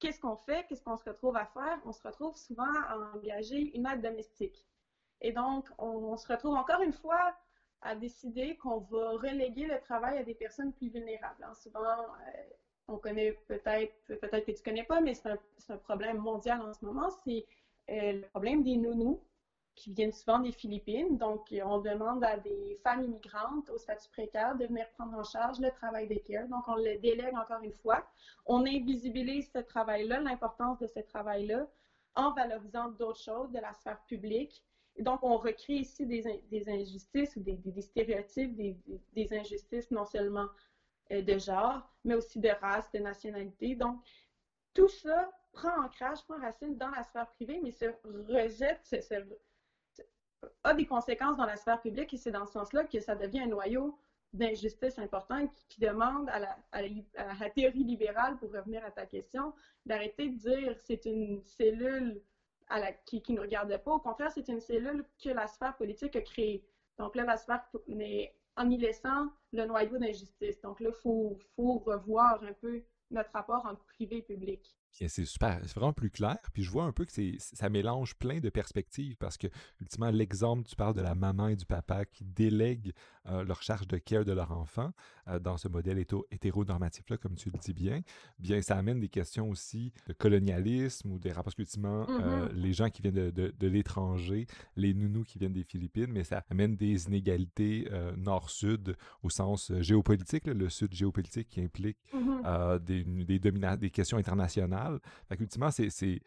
[0.00, 0.64] qu'est-ce qu'on fait?
[0.68, 1.78] Qu'est-ce qu'on se retrouve à faire?
[1.84, 4.66] On se retrouve souvent à engager une aide domestique.
[5.20, 7.32] Et donc, on se retrouve encore une fois
[7.82, 11.46] a décidé qu'on va reléguer le travail à des personnes plus vulnérables.
[11.54, 12.42] Souvent, euh,
[12.88, 16.84] on connaît peut-être, peut-être que tu connais pas, mais c'est un, problème mondial en ce
[16.84, 17.44] moment, c'est
[17.90, 19.20] euh, le problème des nounous
[19.74, 21.18] qui viennent souvent des Philippines.
[21.18, 25.60] Donc, on demande à des femmes immigrantes au statut précaire de venir prendre en charge
[25.60, 26.48] le travail des care.
[26.48, 28.04] Donc, on le délègue encore une fois.
[28.46, 31.66] On invisibilise ce travail-là, l'importance de ce travail-là,
[32.14, 34.64] en valorisant d'autres choses de la sphère publique
[34.98, 36.24] donc, on recrée ici des,
[36.68, 40.48] injustices, des, des stéréotypes, des, injustices non seulement
[41.12, 43.74] euh, de genre, mais aussi de race, de nationalité.
[43.74, 44.00] Donc,
[44.74, 47.86] tout ça prend ancrage, prend racine dans la sphère privée, mais se
[48.28, 48.94] rejette,
[50.64, 53.40] a des conséquences dans la sphère publique et c'est dans ce sens-là que ça devient
[53.40, 53.98] un noyau
[54.32, 59.54] d'injustice important qui, demande à la, à la, théorie libérale, pour revenir à ta question,
[59.86, 62.20] d'arrêter de dire c'est une cellule
[63.04, 63.92] qui, ne regardait pas.
[63.92, 66.64] Au contraire, c'est une cellule que la sphère politique a créée.
[66.98, 70.60] Donc là, la sphère, mais en y laissant le noyau d'injustice.
[70.62, 74.76] Donc là, il faut, revoir un peu notre rapport entre privé et public
[75.06, 76.38] c'est super, c'est vraiment plus clair.
[76.52, 79.48] Puis je vois un peu que ça mélange plein de perspectives parce que,
[79.80, 82.94] ultimement, l'exemple, tu parles de la maman et du papa qui délèguent
[83.26, 84.92] euh, leur charge de care de leur enfant
[85.28, 88.00] euh, dans ce modèle hétéronormatif-là, comme tu le dis bien,
[88.38, 92.52] bien, ça amène des questions aussi de colonialisme ou des rapports, parce ultimement, euh, mm-hmm.
[92.54, 96.44] les gens qui viennent de, de, l'étranger, les nounous qui viennent des Philippines, mais ça
[96.50, 102.78] amène des inégalités nord-sud au sens géopolitique, le sud géopolitique qui implique mm-hmm.
[102.84, 106.20] des, des, des questions internationales fait qu'ultimement, c'est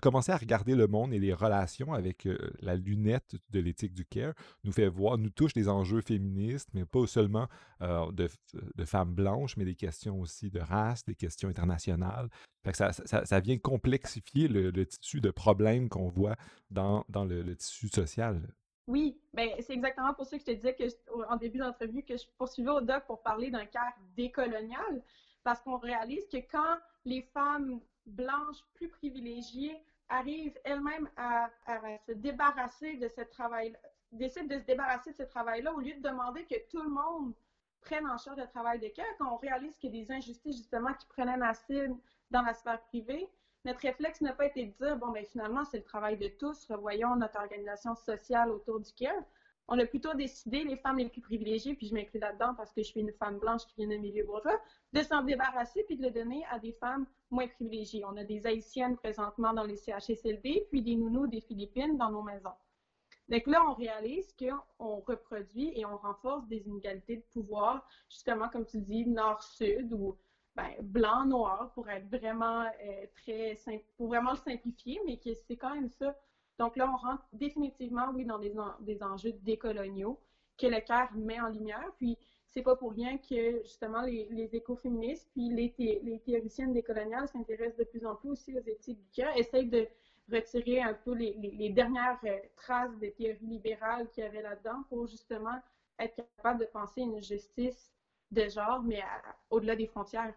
[0.00, 2.28] commencer à regarder le monde et les relations avec
[2.60, 6.84] la lunette de l'éthique du care nous fait voir, nous touche des enjeux féministes, mais
[6.84, 7.48] pas seulement
[7.82, 8.28] euh, de,
[8.84, 12.28] femmes blanches, mais des questions aussi de race, des questions internationales.
[12.64, 16.36] Fait que ça, ça, vient complexifier le, tissu de problèmes qu'on voit
[16.70, 18.54] dans, dans le, tissu social.
[18.86, 20.84] Oui, ben c'est exactement pour ça que je te disais que
[21.28, 25.02] en début d'entrevue que je poursuivais au doc pour parler d'un care décolonial
[25.44, 31.50] parce qu'on réalise que quand les femmes blanches plus privilégiées arrivent elles-mêmes à,
[32.06, 33.76] se débarrasser de ce travail,
[34.12, 37.32] décident de se débarrasser de ce travail-là au lieu de demander que tout le monde
[37.80, 40.56] prenne en charge le travail de cœur, quand on réalise qu'il y a des injustices
[40.56, 41.96] justement qui prennent acide
[42.30, 43.28] dans la sphère privée,
[43.64, 46.66] notre réflexe n'a pas été de dire, bon, ben, finalement, c'est le travail de tous,
[46.66, 49.22] revoyons notre organisation sociale autour du care.
[49.72, 52.82] On a plutôt décidé, les femmes les plus privilégiées, puis je m'inclus là-dedans parce que
[52.82, 54.60] je suis une femme blanche qui vient d'un milieu bourgeois,
[54.92, 58.04] de s'en débarrasser puis de le donner à des femmes moins privilégiées.
[58.04, 62.22] On a des Haïtiennes présentement dans les CHSLD, puis des nounous des Philippines dans nos
[62.22, 62.50] maisons.
[63.28, 68.66] Donc là, on réalise qu'on reproduit et on renforce des inégalités de pouvoir, justement, comme
[68.66, 70.16] tu dis, nord-sud ou
[70.56, 73.56] ben, blanc-noir pour être vraiment euh, très
[73.96, 76.16] pour vraiment le simplifier, mais que c'est quand même ça.
[76.60, 80.18] Donc là, on rentre définitivement, oui, dans des, des enjeux décoloniaux
[80.58, 81.88] que le CAR met en lumière.
[81.96, 82.18] Puis
[82.50, 87.78] c'est pas pour rien que justement les, les écoféministes puis les, les théoriciennes décoloniales s'intéressent
[87.78, 89.88] de plus en plus aussi aux éthiques du cœur, essayent de
[90.30, 94.82] retirer un peu les, les dernières euh, traces des théories libérales qu'il y avait là-dedans
[94.90, 95.58] pour justement
[95.98, 97.90] être capable de penser une justice
[98.32, 99.00] de genre, mais
[99.48, 100.34] au-delà des frontières.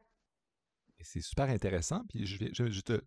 [1.04, 2.04] C'est super intéressant.
[2.10, 3.02] Puis je vais, je, te,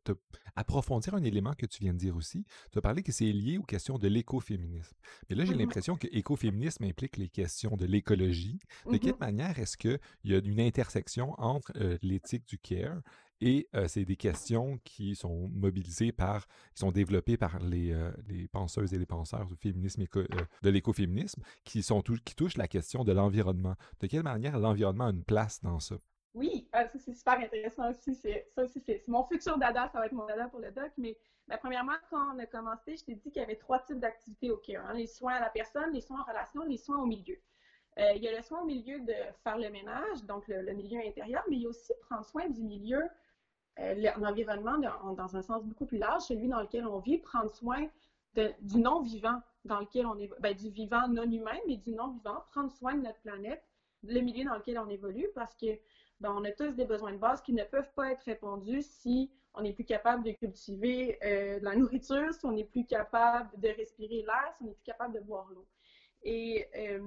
[0.55, 2.45] approfondir un élément que tu viens de dire aussi.
[2.73, 4.97] Tu as parlé que c'est lié aux questions de l'écoféminisme.
[5.29, 8.59] Mais là, j'ai l'impression que l'écoféminisme implique les questions de l'écologie.
[8.91, 9.21] De quelle mm-hmm.
[9.21, 13.01] manière est-ce qu'il y a une intersection entre euh, l'éthique du care
[13.41, 18.11] et euh, c'est des questions qui sont mobilisées par, qui sont développées par les, euh,
[18.29, 20.27] les penseuses et les penseurs du féminisme euh,
[20.63, 23.75] de l'écoféminisme, qui sont qui touchent la question de l'environnement.
[24.01, 25.97] De quelle manière l'environnement a une place dans ça?
[26.37, 28.15] Oui, ça c'est super intéressant aussi.
[28.15, 30.93] Ça aussi, c'est mon futur dada, ça va être mon dada pour le doc.
[30.99, 31.17] Mais
[31.49, 34.51] ben, premièrement, quand on a commencé, je t'ai dit qu'il y avait trois types d'activités
[34.51, 34.85] au CARE.
[34.87, 34.93] Hein.
[34.93, 37.39] les soins à la personne, les soins en relation, les soins au milieu.
[37.97, 41.43] il y a le soin au milieu de faire le ménage, donc le, milieu intérieur,
[41.49, 43.03] mais il y a aussi prendre soin du milieu
[43.79, 47.89] euh, l'environnement dans un sens beaucoup plus large, celui dans lequel on vit, prendre soin
[48.61, 52.71] du non-vivant dans lequel on est, ben, du vivant non humain, mais du non-vivant, prendre
[52.71, 53.63] soin de notre planète,
[54.03, 55.67] le milieu dans lequel on évolue, parce que
[56.21, 59.31] ben, on a tous des besoins de base qui ne peuvent pas être répondus si
[59.55, 63.51] on n'est plus capable de cultiver euh, de la nourriture, si on n'est plus capable
[63.59, 65.67] de respirer l'air, si on n'est plus capable de boire l'eau.
[66.23, 67.01] Et euh,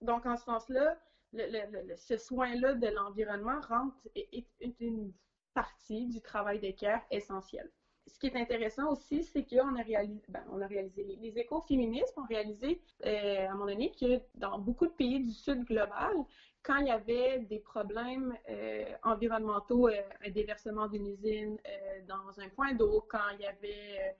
[0.00, 0.96] donc, en ce sens-là,
[1.32, 4.46] ce soin-là de l'environnement rentre est,
[4.80, 5.12] une
[5.54, 6.72] partie du travail de
[7.10, 7.70] essentiel.
[8.06, 12.80] Ce qui est intéressant aussi, c'est qu'on a réalisé, ben, réalisé, les, écoféministes ont réalisé
[13.06, 16.16] euh, à un moment donné que dans beaucoup de pays du Sud global,
[16.62, 21.58] quand il y avait des problèmes euh, environnementaux, euh, un déversement d'une usine
[22.06, 24.16] dans un point d'eau, quand il y avait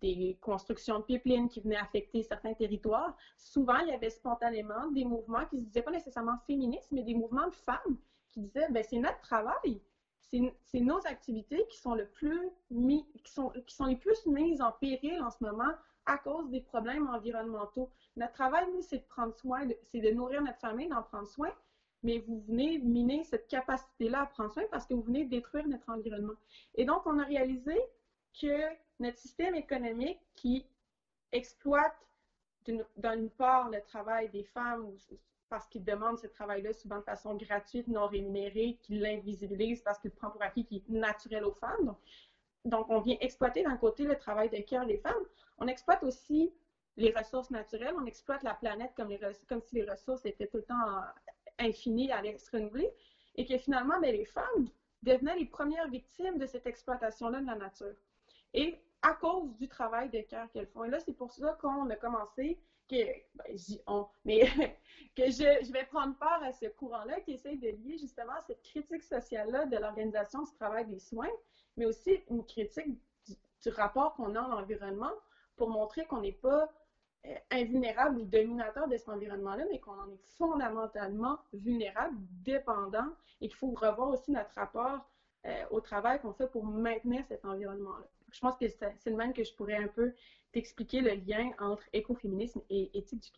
[0.00, 5.04] des constructions de pipelines qui venaient affecter certains territoires, souvent il y avait spontanément des
[5.04, 7.96] mouvements qui ne se disaient pas nécessairement féministes, mais des mouvements de femmes
[8.30, 9.80] qui disaient ben, c'est notre travail
[10.64, 11.96] c'est nos activités qui sont,
[13.66, 15.72] qui sont les plus mises en péril en ce moment
[16.06, 17.90] à cause des problèmes environnementaux.
[18.16, 21.50] Notre travail, nous, c'est de prendre soin, c'est de nourrir notre famille, d'en prendre soin,
[22.02, 25.88] mais vous venez miner cette capacité-là à prendre soin parce que vous venez détruire notre
[25.90, 26.34] environnement.
[26.74, 27.78] Et donc, on a réalisé
[28.40, 30.66] que notre système économique qui
[31.32, 31.96] exploite
[32.66, 34.92] d'une part le travail des femmes
[35.48, 40.12] parce qu'il demande ce travail-là souvent de façon gratuite, non rémunérée, qu'il l'invisibilise parce qu'il
[40.12, 41.96] prend pour acquis qu'il est naturel aux femmes.
[42.64, 45.24] Donc, on vient exploiter d'un côté le travail de cœur des femmes.
[45.58, 46.52] On exploite aussi
[46.96, 51.02] les ressources naturelles, on exploite la planète comme si les ressources étaient tout le temps
[51.60, 52.90] infinies, à se renouveler,
[53.36, 54.68] et que finalement, ben, les femmes
[55.02, 57.94] devenaient les premières victimes de cette exploitation-là de la nature.
[58.52, 60.84] Et à cause du travail de cœur qu'elles font.
[60.84, 62.96] Et là, c'est pour ça qu'on a commencé que,
[63.34, 64.40] ben, mais
[65.16, 69.02] que je, vais prendre part à ce courant-là qui essaie de lier justement cette critique
[69.02, 71.30] sociale-là de l'organisation du travail des soins,
[71.76, 75.12] mais aussi une critique du, rapport qu'on a à l'environnement
[75.56, 76.70] pour montrer qu'on n'est pas
[77.50, 83.08] invulnérable ou dominateur de cet environnement-là, mais qu'on en est fondamentalement vulnérable, dépendant,
[83.40, 85.04] et qu'il faut revoir aussi notre rapport
[85.46, 88.06] euh, au travail qu'on fait pour maintenir cet environnement-là.
[88.32, 90.12] Je pense que c'est le même que je pourrais un peu
[90.52, 93.30] t'expliquer le lien entre écoféminisme et éthique du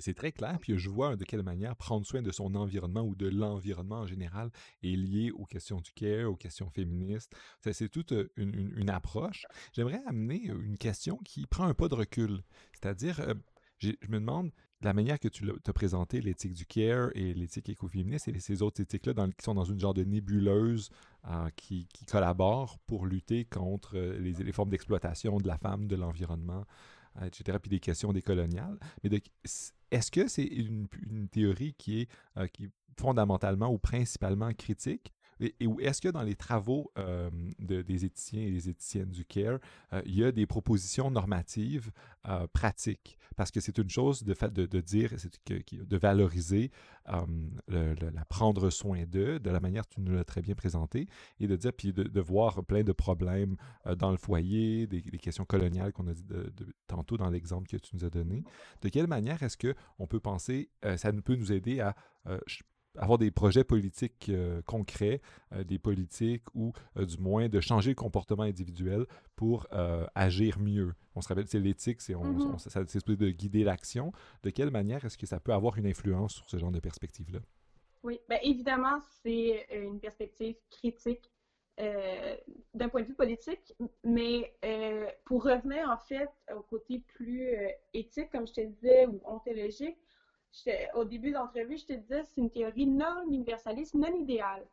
[0.00, 3.14] C'est très clair, puis je vois de quelle manière prendre soin de son environnement ou
[3.14, 4.50] de l'environnement en général
[4.82, 7.34] est lié aux questions du care, aux questions féministes.
[7.60, 9.46] C'est toute une, approche.
[9.72, 12.42] J'aimerais amener une question qui prend un pas de recul.
[12.72, 13.20] C'est-à-dire,
[13.78, 18.28] je me demande, la manière que tu as présenté l'éthique du care et l'éthique écoféministe
[18.28, 20.90] et ces autres éthiques-là qui sont dans une genre de nébuleuse
[21.28, 26.64] euh, qui, collaborent pour lutter contre les, formes d'exploitation de la femme, de l'environnement,
[27.26, 28.78] etc., puis des questions décoloniales.
[29.02, 29.10] Mais
[29.90, 30.88] est-ce que c'est une,
[31.30, 32.08] théorie qui est,
[32.98, 35.12] fondamentalement ou principalement critique?
[35.40, 39.58] Est-ce que dans les travaux euh, des éthiciens et des éthiciennes du CARE,
[39.92, 41.90] euh, il y a des propositions normatives
[42.28, 43.18] euh, pratiques?
[43.36, 45.14] Parce que c'est une chose de, fait, de, dire,
[45.46, 46.72] de valoriser
[47.06, 51.06] la prendre soin d'eux, de la manière que tu nous l'as très bien présenté,
[51.38, 53.56] et de dire, puis de, voir plein de problèmes
[53.96, 56.24] dans le foyer, des, questions coloniales qu'on a dit
[56.88, 58.42] tantôt dans l'exemple que tu nous as donné.
[58.82, 61.94] De quelle manière est-ce qu'on peut penser, ça peut nous aider à
[62.98, 65.20] avoir des projets politiques euh, concrets,
[65.52, 69.06] euh, des politiques ou euh, du moins de changer le comportement individuel
[69.36, 69.66] pour
[70.16, 70.94] agir mieux.
[71.14, 73.16] On se rappelle, c'est l'éthique, c'est mm-hmm.
[73.16, 74.12] de guider l'action.
[74.42, 77.38] De quelle manière est-ce que ça peut avoir une influence sur ce genre de perspective-là?
[78.02, 81.30] Oui, bien évidemment, c'est une perspective critique
[82.74, 84.52] d'un point de vue politique, mais
[85.24, 87.52] pour revenir en fait au côté plus
[87.94, 89.98] éthique, comme je te disais, ou ontologique,
[90.94, 94.66] au début de l'entrevue, je te disais, c'est une théorie non universaliste, non idéale.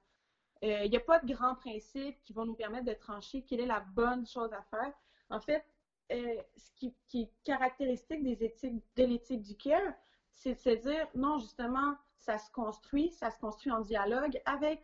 [0.62, 3.60] Il euh, n'y a pas de grands principes qui vont nous permettre de trancher quelle
[3.60, 4.94] est la bonne chose à faire.
[5.30, 5.64] En fait,
[6.12, 6.72] euh, ce
[7.08, 9.94] qui, est caractéristique des éthiques, de l'éthique du care,
[10.34, 14.82] c'est de se dire, non, justement, ça se construit, ça se construit en dialogue avec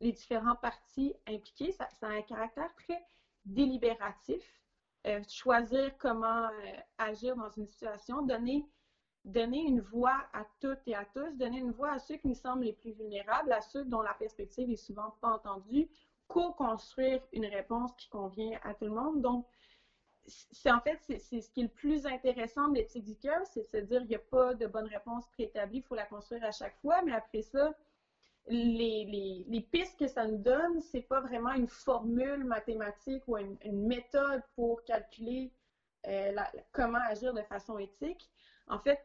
[0.00, 1.72] les différents partis impliqués.
[1.72, 3.04] Ça, a un caractère très
[3.44, 4.42] délibératif.
[5.06, 6.48] Euh, choisir comment
[6.96, 8.66] agir dans une situation, donner
[9.24, 12.34] donner une voix à toutes et à tous, donner une voix à ceux qui nous
[12.34, 15.88] semblent les plus vulnérables, à ceux dont la perspective est souvent pas entendue,
[16.28, 19.22] co-construire une réponse qui convient à tout le monde.
[19.22, 19.44] Donc,
[20.26, 23.60] c'est en fait, c'est ce qui est le plus intéressant de l'éthique du cœur, c'est
[23.60, 26.44] de se dire qu'il n'y a pas de bonne réponse préétablie, il faut la construire
[26.44, 27.72] à chaque fois, mais après ça,
[28.46, 33.56] les, les, pistes que ça nous donne, c'est pas vraiment une formule mathématique ou une,
[33.86, 35.50] méthode pour calculer
[36.06, 36.32] euh,
[36.72, 38.28] comment agir de façon éthique.
[38.66, 38.98] En fait,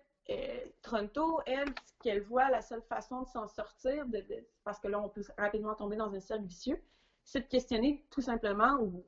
[0.81, 4.23] Toronto, elle, ce qu'elle voit, la seule façon de s'en sortir, de,
[4.63, 6.79] parce que là, on peut rapidement tomber dans un cercle vicieux,
[7.23, 9.05] c'est de questionner tout simplement, ou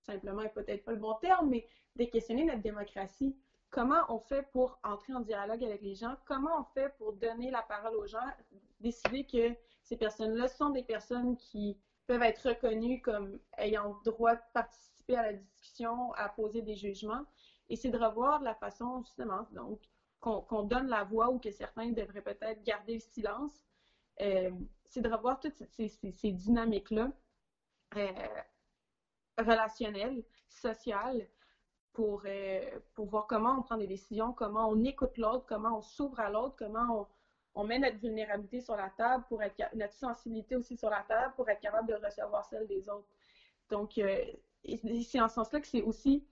[0.00, 3.36] simplement peut-être pas le bon terme, mais de questionner notre démocratie.
[3.70, 6.14] Comment on fait pour entrer en dialogue avec les gens?
[6.26, 8.26] Comment on fait pour donner la parole aux gens?
[8.80, 14.40] Décider que ces personnes-là sont des personnes qui peuvent être reconnues comme ayant droit de
[14.52, 17.24] participer à la discussion, à poser des jugements.
[17.70, 19.80] Et c'est de revoir la façon, justement, donc,
[20.22, 23.64] qu'on donne la voix ou que certains devraient peut-être garder le silence,
[24.20, 24.50] euh,
[24.86, 27.10] c'est de revoir toutes ces, dynamiques-là
[27.96, 28.12] euh,
[29.36, 31.26] relationnelles, sociales,
[31.92, 35.82] pour, euh, pour voir comment on prend des décisions, comment on écoute l'autre, comment on
[35.82, 37.08] s'ouvre à l'autre, comment
[37.54, 39.40] on, met notre vulnérabilité sur la table, pour
[39.74, 43.08] notre sensibilité aussi sur la table, pour être capable de recevoir celle des autres.
[43.70, 46.24] Donc, c'est en ce sens-là que c'est aussi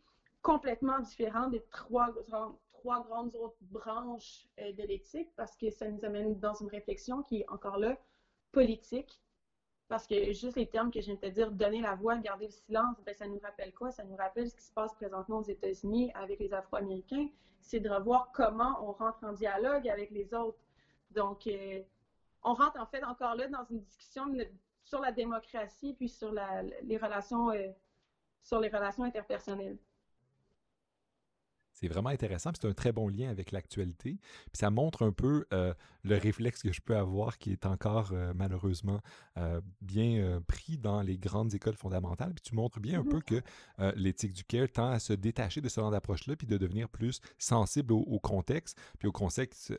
[0.42, 2.08] complètement différent des trois
[2.80, 7.22] trois grandes autres branches euh, de l'éthique parce que ça nous amène dans une réflexion
[7.22, 7.96] qui est encore là
[8.52, 9.20] politique.
[9.88, 12.46] Parce que juste les termes que je viens de te dire, donner la voix, garder
[12.46, 13.90] le silence, ben, ça nous rappelle quoi?
[13.90, 17.28] Ça nous rappelle ce qui se passe présentement aux États-Unis avec les Afro-Américains.
[17.60, 20.58] C'est de revoir comment on rentre en dialogue avec les autres.
[21.10, 21.82] Donc, euh,
[22.44, 24.26] on rentre en fait encore là dans une discussion
[24.84, 26.32] sur la démocratie puis sur
[26.82, 27.68] les relations, euh,
[28.42, 29.76] sur les relations interpersonnelles.
[31.80, 34.18] C'est vraiment intéressant, c'est un très bon lien avec l'actualité.
[34.20, 38.10] Puis ça montre un peu euh, le réflexe que je peux avoir qui est encore
[38.12, 39.00] euh, malheureusement
[39.38, 42.34] euh, bien pris dans les grandes écoles fondamentales.
[42.34, 43.40] Puis tu montres bien un peu que
[43.96, 47.20] l'éthique du care tend à se détacher de ce genre d'approche-là, puis de devenir plus
[47.38, 49.72] sensible au, au contexte, puis au contexte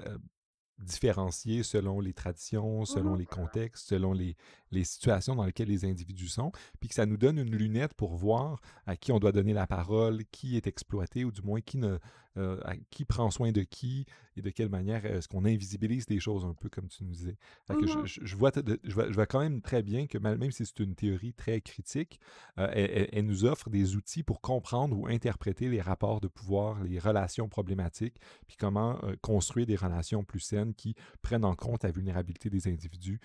[0.82, 4.36] différencier selon les traditions, selon mmh les contextes, selon les,
[4.72, 8.16] les, situations dans lesquelles les individus sont, puis que ça nous donne une lunette pour
[8.16, 11.78] voir à qui on doit donner la parole, qui est exploité, ou du moins qui
[11.78, 11.98] ne,
[12.38, 12.58] euh,
[12.92, 14.06] qui prend soin de qui
[14.38, 17.36] et de quelle manière est-ce qu'on invisibilise des choses un peu comme tu nous disais.
[17.70, 18.06] Mm-hmm.
[18.06, 18.52] je, vois
[18.86, 22.22] je, vois, quand même très bien que même si c'est une théorie très critique,
[22.58, 27.00] euh, elle, nous offre des outils pour comprendre ou interpréter les rapports de pouvoir, les
[27.00, 28.16] relations problématiques,
[28.48, 32.68] puis comment euh, construire des relations plus saines qui prennent en compte la vulnérabilité des
[32.68, 33.20] individus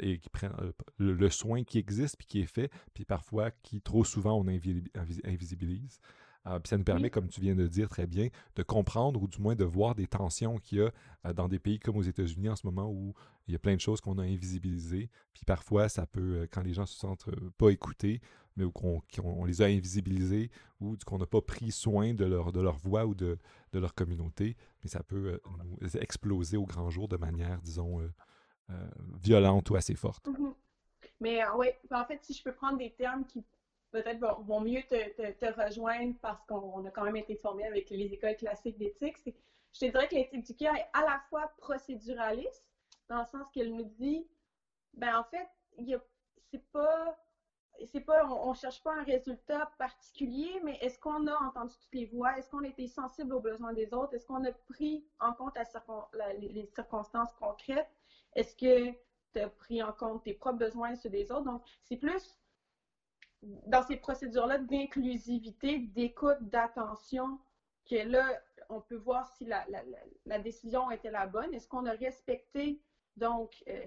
[0.00, 0.54] et qui prennent
[0.98, 6.00] le, soin qui existe puis qui est fait, puis parfois qui trop souvent on invisibilise.
[6.46, 9.28] Euh, puis ça nous permet, comme tu viens de dire très bien, de comprendre ou
[9.28, 10.90] du moins de voir des tensions qu'il y a
[11.26, 13.14] euh, dans des pays comme aux États-Unis en ce moment où
[13.46, 15.10] il y a plein de choses qu'on a invisibilisées.
[15.34, 18.20] Puis parfois, ça peut, euh, quand les gens se sentent pas écoutés,
[18.60, 20.50] mais qu'on on les a invisibilisés
[20.80, 23.38] ou qu'on n'a pas pris soin de leur, de leur voix ou de,
[23.72, 25.40] de leur communauté, mais ça peut
[25.80, 28.00] nous exploser au grand jour de manière, disons,
[29.22, 30.26] violente ou assez forte.
[30.28, 30.54] Mm-hmm.
[31.20, 33.44] Mais oui, en fait, si je peux prendre des termes qui
[33.90, 38.36] peut-être vont, mieux te, rejoindre parce qu'on a quand même été formé avec les écoles
[38.36, 39.16] classiques d'éthique.
[39.72, 42.64] Je te dirais que l'éthique du cœur est à la fois procéduraliste,
[43.08, 44.26] dans le sens qu'elle nous dit,
[44.94, 45.48] ben en fait,
[46.50, 47.18] c'est pas
[47.86, 51.94] c'est pas, on, ne cherche pas un résultat particulier, mais est-ce qu'on a entendu toutes
[51.94, 52.36] les voix?
[52.36, 54.14] Est-ce qu'on a été sensible aux besoins des autres?
[54.14, 55.56] Est-ce qu'on a pris en compte
[56.38, 57.88] les circonstances concrètes?
[58.34, 58.92] Est-ce que
[59.32, 61.44] tu as pris en compte tes propres besoins et ceux des autres?
[61.44, 62.36] Donc, c'est plus
[63.42, 67.38] dans ces procédures-là d'inclusivité, d'écoute, d'attention,
[67.88, 69.64] que là, on peut voir si la,
[70.26, 71.52] la, décision était la bonne.
[71.54, 72.78] Est-ce qu'on a respecté,
[73.16, 73.86] donc, euh,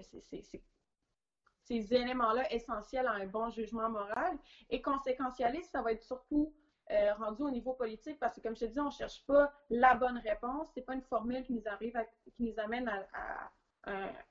[1.64, 4.36] ces éléments-là essentiels à un bon jugement moral?
[4.70, 6.52] Et conséquentialiste, ça va être surtout
[6.90, 9.52] euh, rendu au niveau politique parce que, comme je te dis, on ne cherche pas
[9.70, 10.68] la bonne réponse.
[10.74, 13.50] Ce n'est pas une formule qui nous, amène à,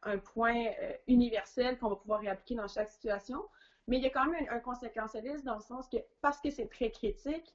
[0.03, 3.43] un, point euh, universel qu'on va pouvoir réappliquer dans chaque situation.
[3.87, 6.49] Mais il y a quand même un, un conséquentialisme dans le sens que, parce que
[6.49, 7.53] c'est très critique,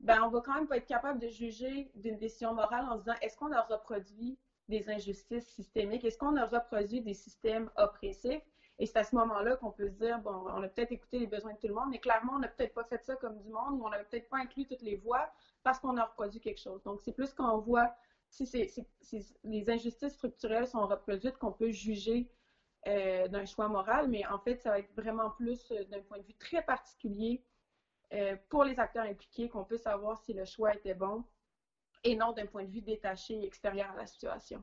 [0.00, 3.14] ben, on va quand même pas être capable de juger d'une décision morale en disant
[3.22, 8.42] est-ce qu'on a reproduit des injustices systémiques, est-ce qu'on a reproduit des systèmes oppressifs?
[8.78, 11.26] Et c'est à ce moment-là qu'on peut se dire, bon, on a peut-être écouté les
[11.26, 13.48] besoins de tout le monde, mais clairement, on n'a peut-être pas fait ça comme du
[13.48, 15.30] monde, ou on n'a peut-être pas inclus toutes les voix
[15.62, 16.82] parce qu'on a reproduit quelque chose.
[16.82, 17.94] Donc, c'est plus quand on voit
[18.28, 18.84] si,
[19.44, 22.30] les injustices structurelles sont reproduites qu'on peut juger
[22.86, 26.18] euh, d'un choix moral, mais en fait, ça va être vraiment plus euh, d'un point
[26.18, 27.42] de vue très particulier
[28.12, 31.24] euh, pour les acteurs impliqués qu'on peut savoir si le choix était bon
[32.04, 34.62] et non d'un point de vue détaché et extérieur à la situation.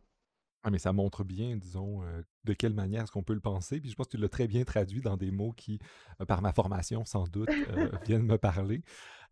[0.61, 2.01] Ah, mais ça montre bien, disons,
[2.45, 3.79] de quelle manière est-ce qu'on peut le penser?
[3.79, 5.79] Puis je pense que tu l'as très bien traduit dans des mots qui,
[6.21, 7.49] euh, par ma formation sans doute,
[8.05, 8.83] viennent me parler.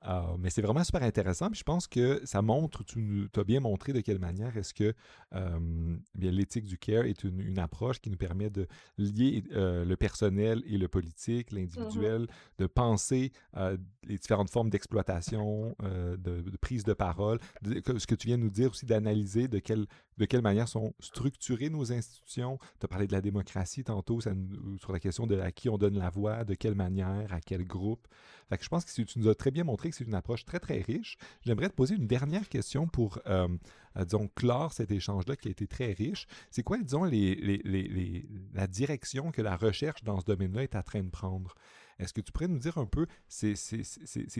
[0.03, 1.49] Ah, mais c'est vraiment super intéressant.
[1.51, 4.73] Puis je pense que ça montre, tu nous as bien montré de quelle manière est-ce
[4.73, 4.95] que
[6.15, 10.79] l'éthique du care est une, approche qui nous permet de lier euh, le personnel et
[10.79, 13.31] le politique, mmh l'individuel, de penser
[14.07, 18.49] les différentes formes d'exploitation, euh, de, prise de parole, ce que tu viens de nous
[18.49, 19.85] dire aussi, d'analyser de quelle,
[20.17, 22.57] de quelle manière sont structurées nos institutions.
[22.79, 24.31] Tu as parlé de la démocratie tantôt ça,
[24.79, 27.65] sur la question de à qui on donne la voix, de quelle manière, à quel
[27.65, 28.07] groupe.
[28.49, 30.81] Que je pense que tu nous as très bien montré c'est une approche très, très
[30.81, 31.17] riche.
[31.45, 33.47] J'aimerais te poser une dernière question pour, euh,
[33.97, 36.27] euh, disons, clore cet échange-là qui a été très riche.
[36.49, 41.09] C'est quoi, disons, la direction que la recherche dans ce domaine-là est en train de
[41.09, 41.55] prendre?
[42.01, 43.53] Est-ce que tu pourrais nous dire un peu, c'est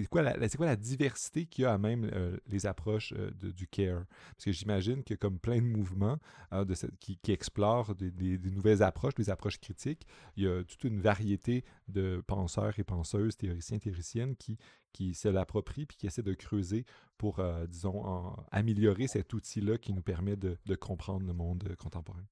[0.09, 3.67] quoi, la, quoi la diversité qu'il y a à même euh, les approches euh, du
[3.67, 4.05] CARE?
[4.31, 6.17] Parce que j'imagine que comme plein de mouvements
[6.53, 10.99] euh, de qui, explorent des, nouvelles approches, des approches critiques, il y a toute une
[10.99, 14.57] variété de penseurs et penseuses, théoriciens, théoriciennes qui,
[14.91, 16.85] qui se l'approprient puis qui essaient de creuser
[17.17, 22.25] pour, disons, améliorer cet outil-là qui nous permet de, comprendre le monde contemporain.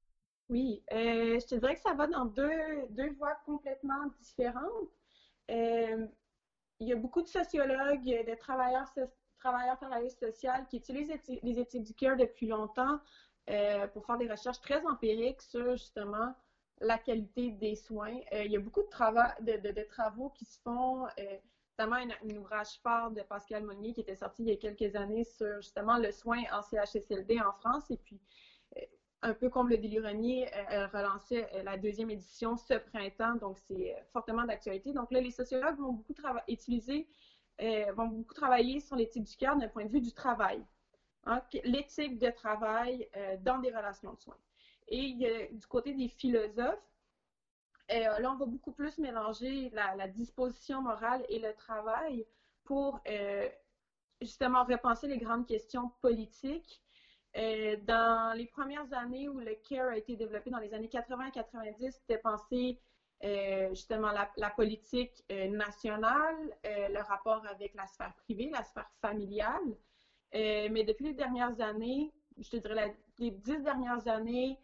[0.50, 2.50] Oui, je te dirais que ça va dans deux,
[2.90, 4.90] deux voies complètement différentes.
[5.50, 6.08] Euh,
[6.80, 8.90] il y a beaucoup de sociologues, de travailleurs,
[9.38, 11.12] travailleurs, travailleuses sociales qui utilisent
[11.44, 13.00] les éthiques du cœur depuis longtemps
[13.50, 16.34] euh, pour faire des recherches très empiriques sur justement
[16.80, 18.18] la qualité des soins.
[18.32, 21.06] Euh, il y a beaucoup de, de, travaux qui se font,
[21.78, 25.26] notamment un, ouvrage phare de Pascal Monnier qui était sorti il y a quelques années
[25.26, 27.92] sur justement le soin en CHSLD en France.
[27.92, 28.22] Et puis,
[29.30, 33.96] un peu comme le Délironier euh, relancé euh, la deuxième édition ce printemps, donc c'est
[33.96, 34.92] euh, fortement d'actualité.
[34.92, 36.16] Donc là, les sociologues vont beaucoup
[36.48, 37.08] utiliser,
[37.96, 40.64] vont beaucoup travailler sur l'éthique du cœur d'un point de vue du travail.
[41.26, 43.10] Hein, l'éthique de travail
[43.42, 44.38] dans des relations de soins.
[44.88, 46.80] Et du côté des philosophes,
[47.90, 52.26] là, on va beaucoup plus mélanger la, la, disposition morale et le travail
[52.64, 53.02] pour
[54.22, 56.82] justement repenser les grandes questions politiques
[57.40, 61.92] euh, dans les premières années où le CARE a été développé, dans les années 80-90,
[61.92, 62.78] c'était pensé
[63.24, 69.78] euh, justement la, politique euh, nationale, le rapport avec la sphère privée, la sphère familiale.
[70.34, 74.58] mais depuis les dernières années, je te dirais les dix dernières années,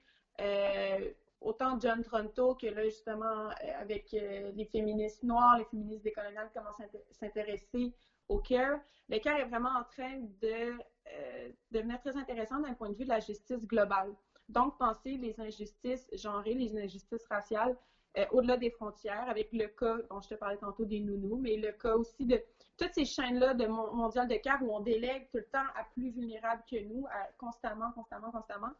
[1.40, 3.50] autant John Tronto que là, justement,
[3.80, 7.94] avec les féministes noirs, les féministes décoloniales commencent à s'intéresser
[8.28, 8.80] au CARE.
[9.08, 10.78] Le CARE est vraiment en train de
[11.14, 14.14] euh, devenir très intéressant d'un point de vue de la justice globale.
[14.50, 17.76] Donc, penser les injustices genrées, les injustices raciales
[18.18, 21.58] euh, au-delà des frontières, avec le cas dont je te parlais tantôt des nounous, mais
[21.58, 22.42] le cas aussi de
[22.78, 26.12] toutes ces chaînes-là de mondial de CARE où on délègue tout le temps à plus
[26.12, 27.06] vulnérables que nous,
[27.38, 28.72] constamment, constamment, constamment.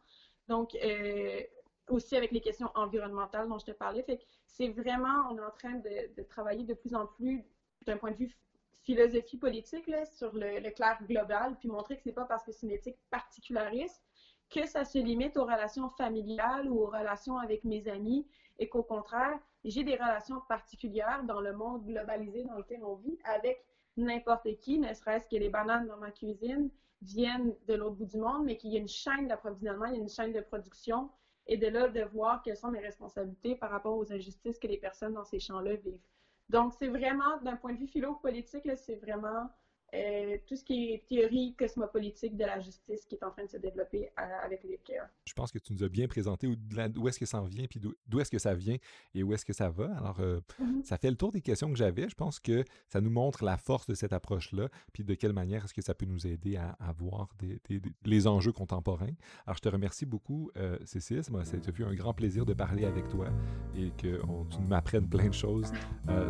[0.48, 1.40] Donc, euh,
[1.88, 4.04] aussi avec les questions environnementales dont je te parlais.
[4.46, 7.44] C'est vraiment, on est en train de, de travailler de plus en plus
[7.86, 8.34] d'un point de vue
[8.82, 12.66] philosophie politique là, sur le, clair global, puis montrer que c'est pas parce que c'est
[12.66, 14.02] une éthique particulariste
[14.48, 18.26] que ça se limite aux relations familiales ou aux relations avec mes amis,
[18.58, 23.18] et qu'au contraire, j'ai des relations particulières dans le monde globalisé dans lequel on vit
[23.24, 23.64] avec
[23.96, 26.70] n'importe qui, ne serait-ce que les bananes dans ma cuisine
[27.02, 29.98] viennent de l'autre bout du monde, mais qu'il y a une chaîne d'approvisionnement, il y
[29.98, 31.10] a une chaîne de production
[31.46, 34.78] et de là de voir quelles sont mes responsabilités par rapport aux injustices que les
[34.78, 36.00] personnes dans ces champs-là vivent.
[36.48, 39.50] Donc, c'est vraiment, d'un point de vue philo-politique, c'est vraiment
[39.94, 43.50] euh, tout ce qui est théorie cosmopolitique de la justice qui est en train de
[43.50, 45.06] se développer euh, avec les care.
[45.24, 47.80] Je pense que tu nous as bien présenté où, est-ce que ça en vient, puis
[47.80, 48.76] d'où est-ce que ça vient
[49.14, 49.96] et où est-ce que ça va.
[49.96, 50.82] Alors, euh, mm-hmm.
[50.82, 52.08] ça fait le tour des questions que j'avais.
[52.08, 55.64] Je pense que ça nous montre la force de cette approche-là, puis de quelle manière
[55.64, 57.60] est-ce que ça peut nous aider à, voir des,
[58.04, 59.14] les enjeux contemporains.
[59.46, 60.50] Alors, je te remercie beaucoup,
[60.84, 61.22] Cécile.
[61.30, 63.28] Moi, ça a un grand plaisir de parler avec toi
[63.76, 64.20] et que
[64.50, 65.72] tu m'apprennes plein de choses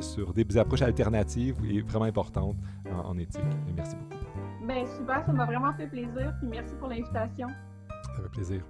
[0.01, 2.57] sur des approches alternatives et vraiment importantes
[2.91, 3.46] en éthique
[3.77, 4.67] merci beaucoup.
[4.67, 6.35] Ben super, ça m'a vraiment fait plaisir.
[6.39, 7.49] Puis merci pour l'invitation.
[8.17, 8.63] Ça fait plaisir.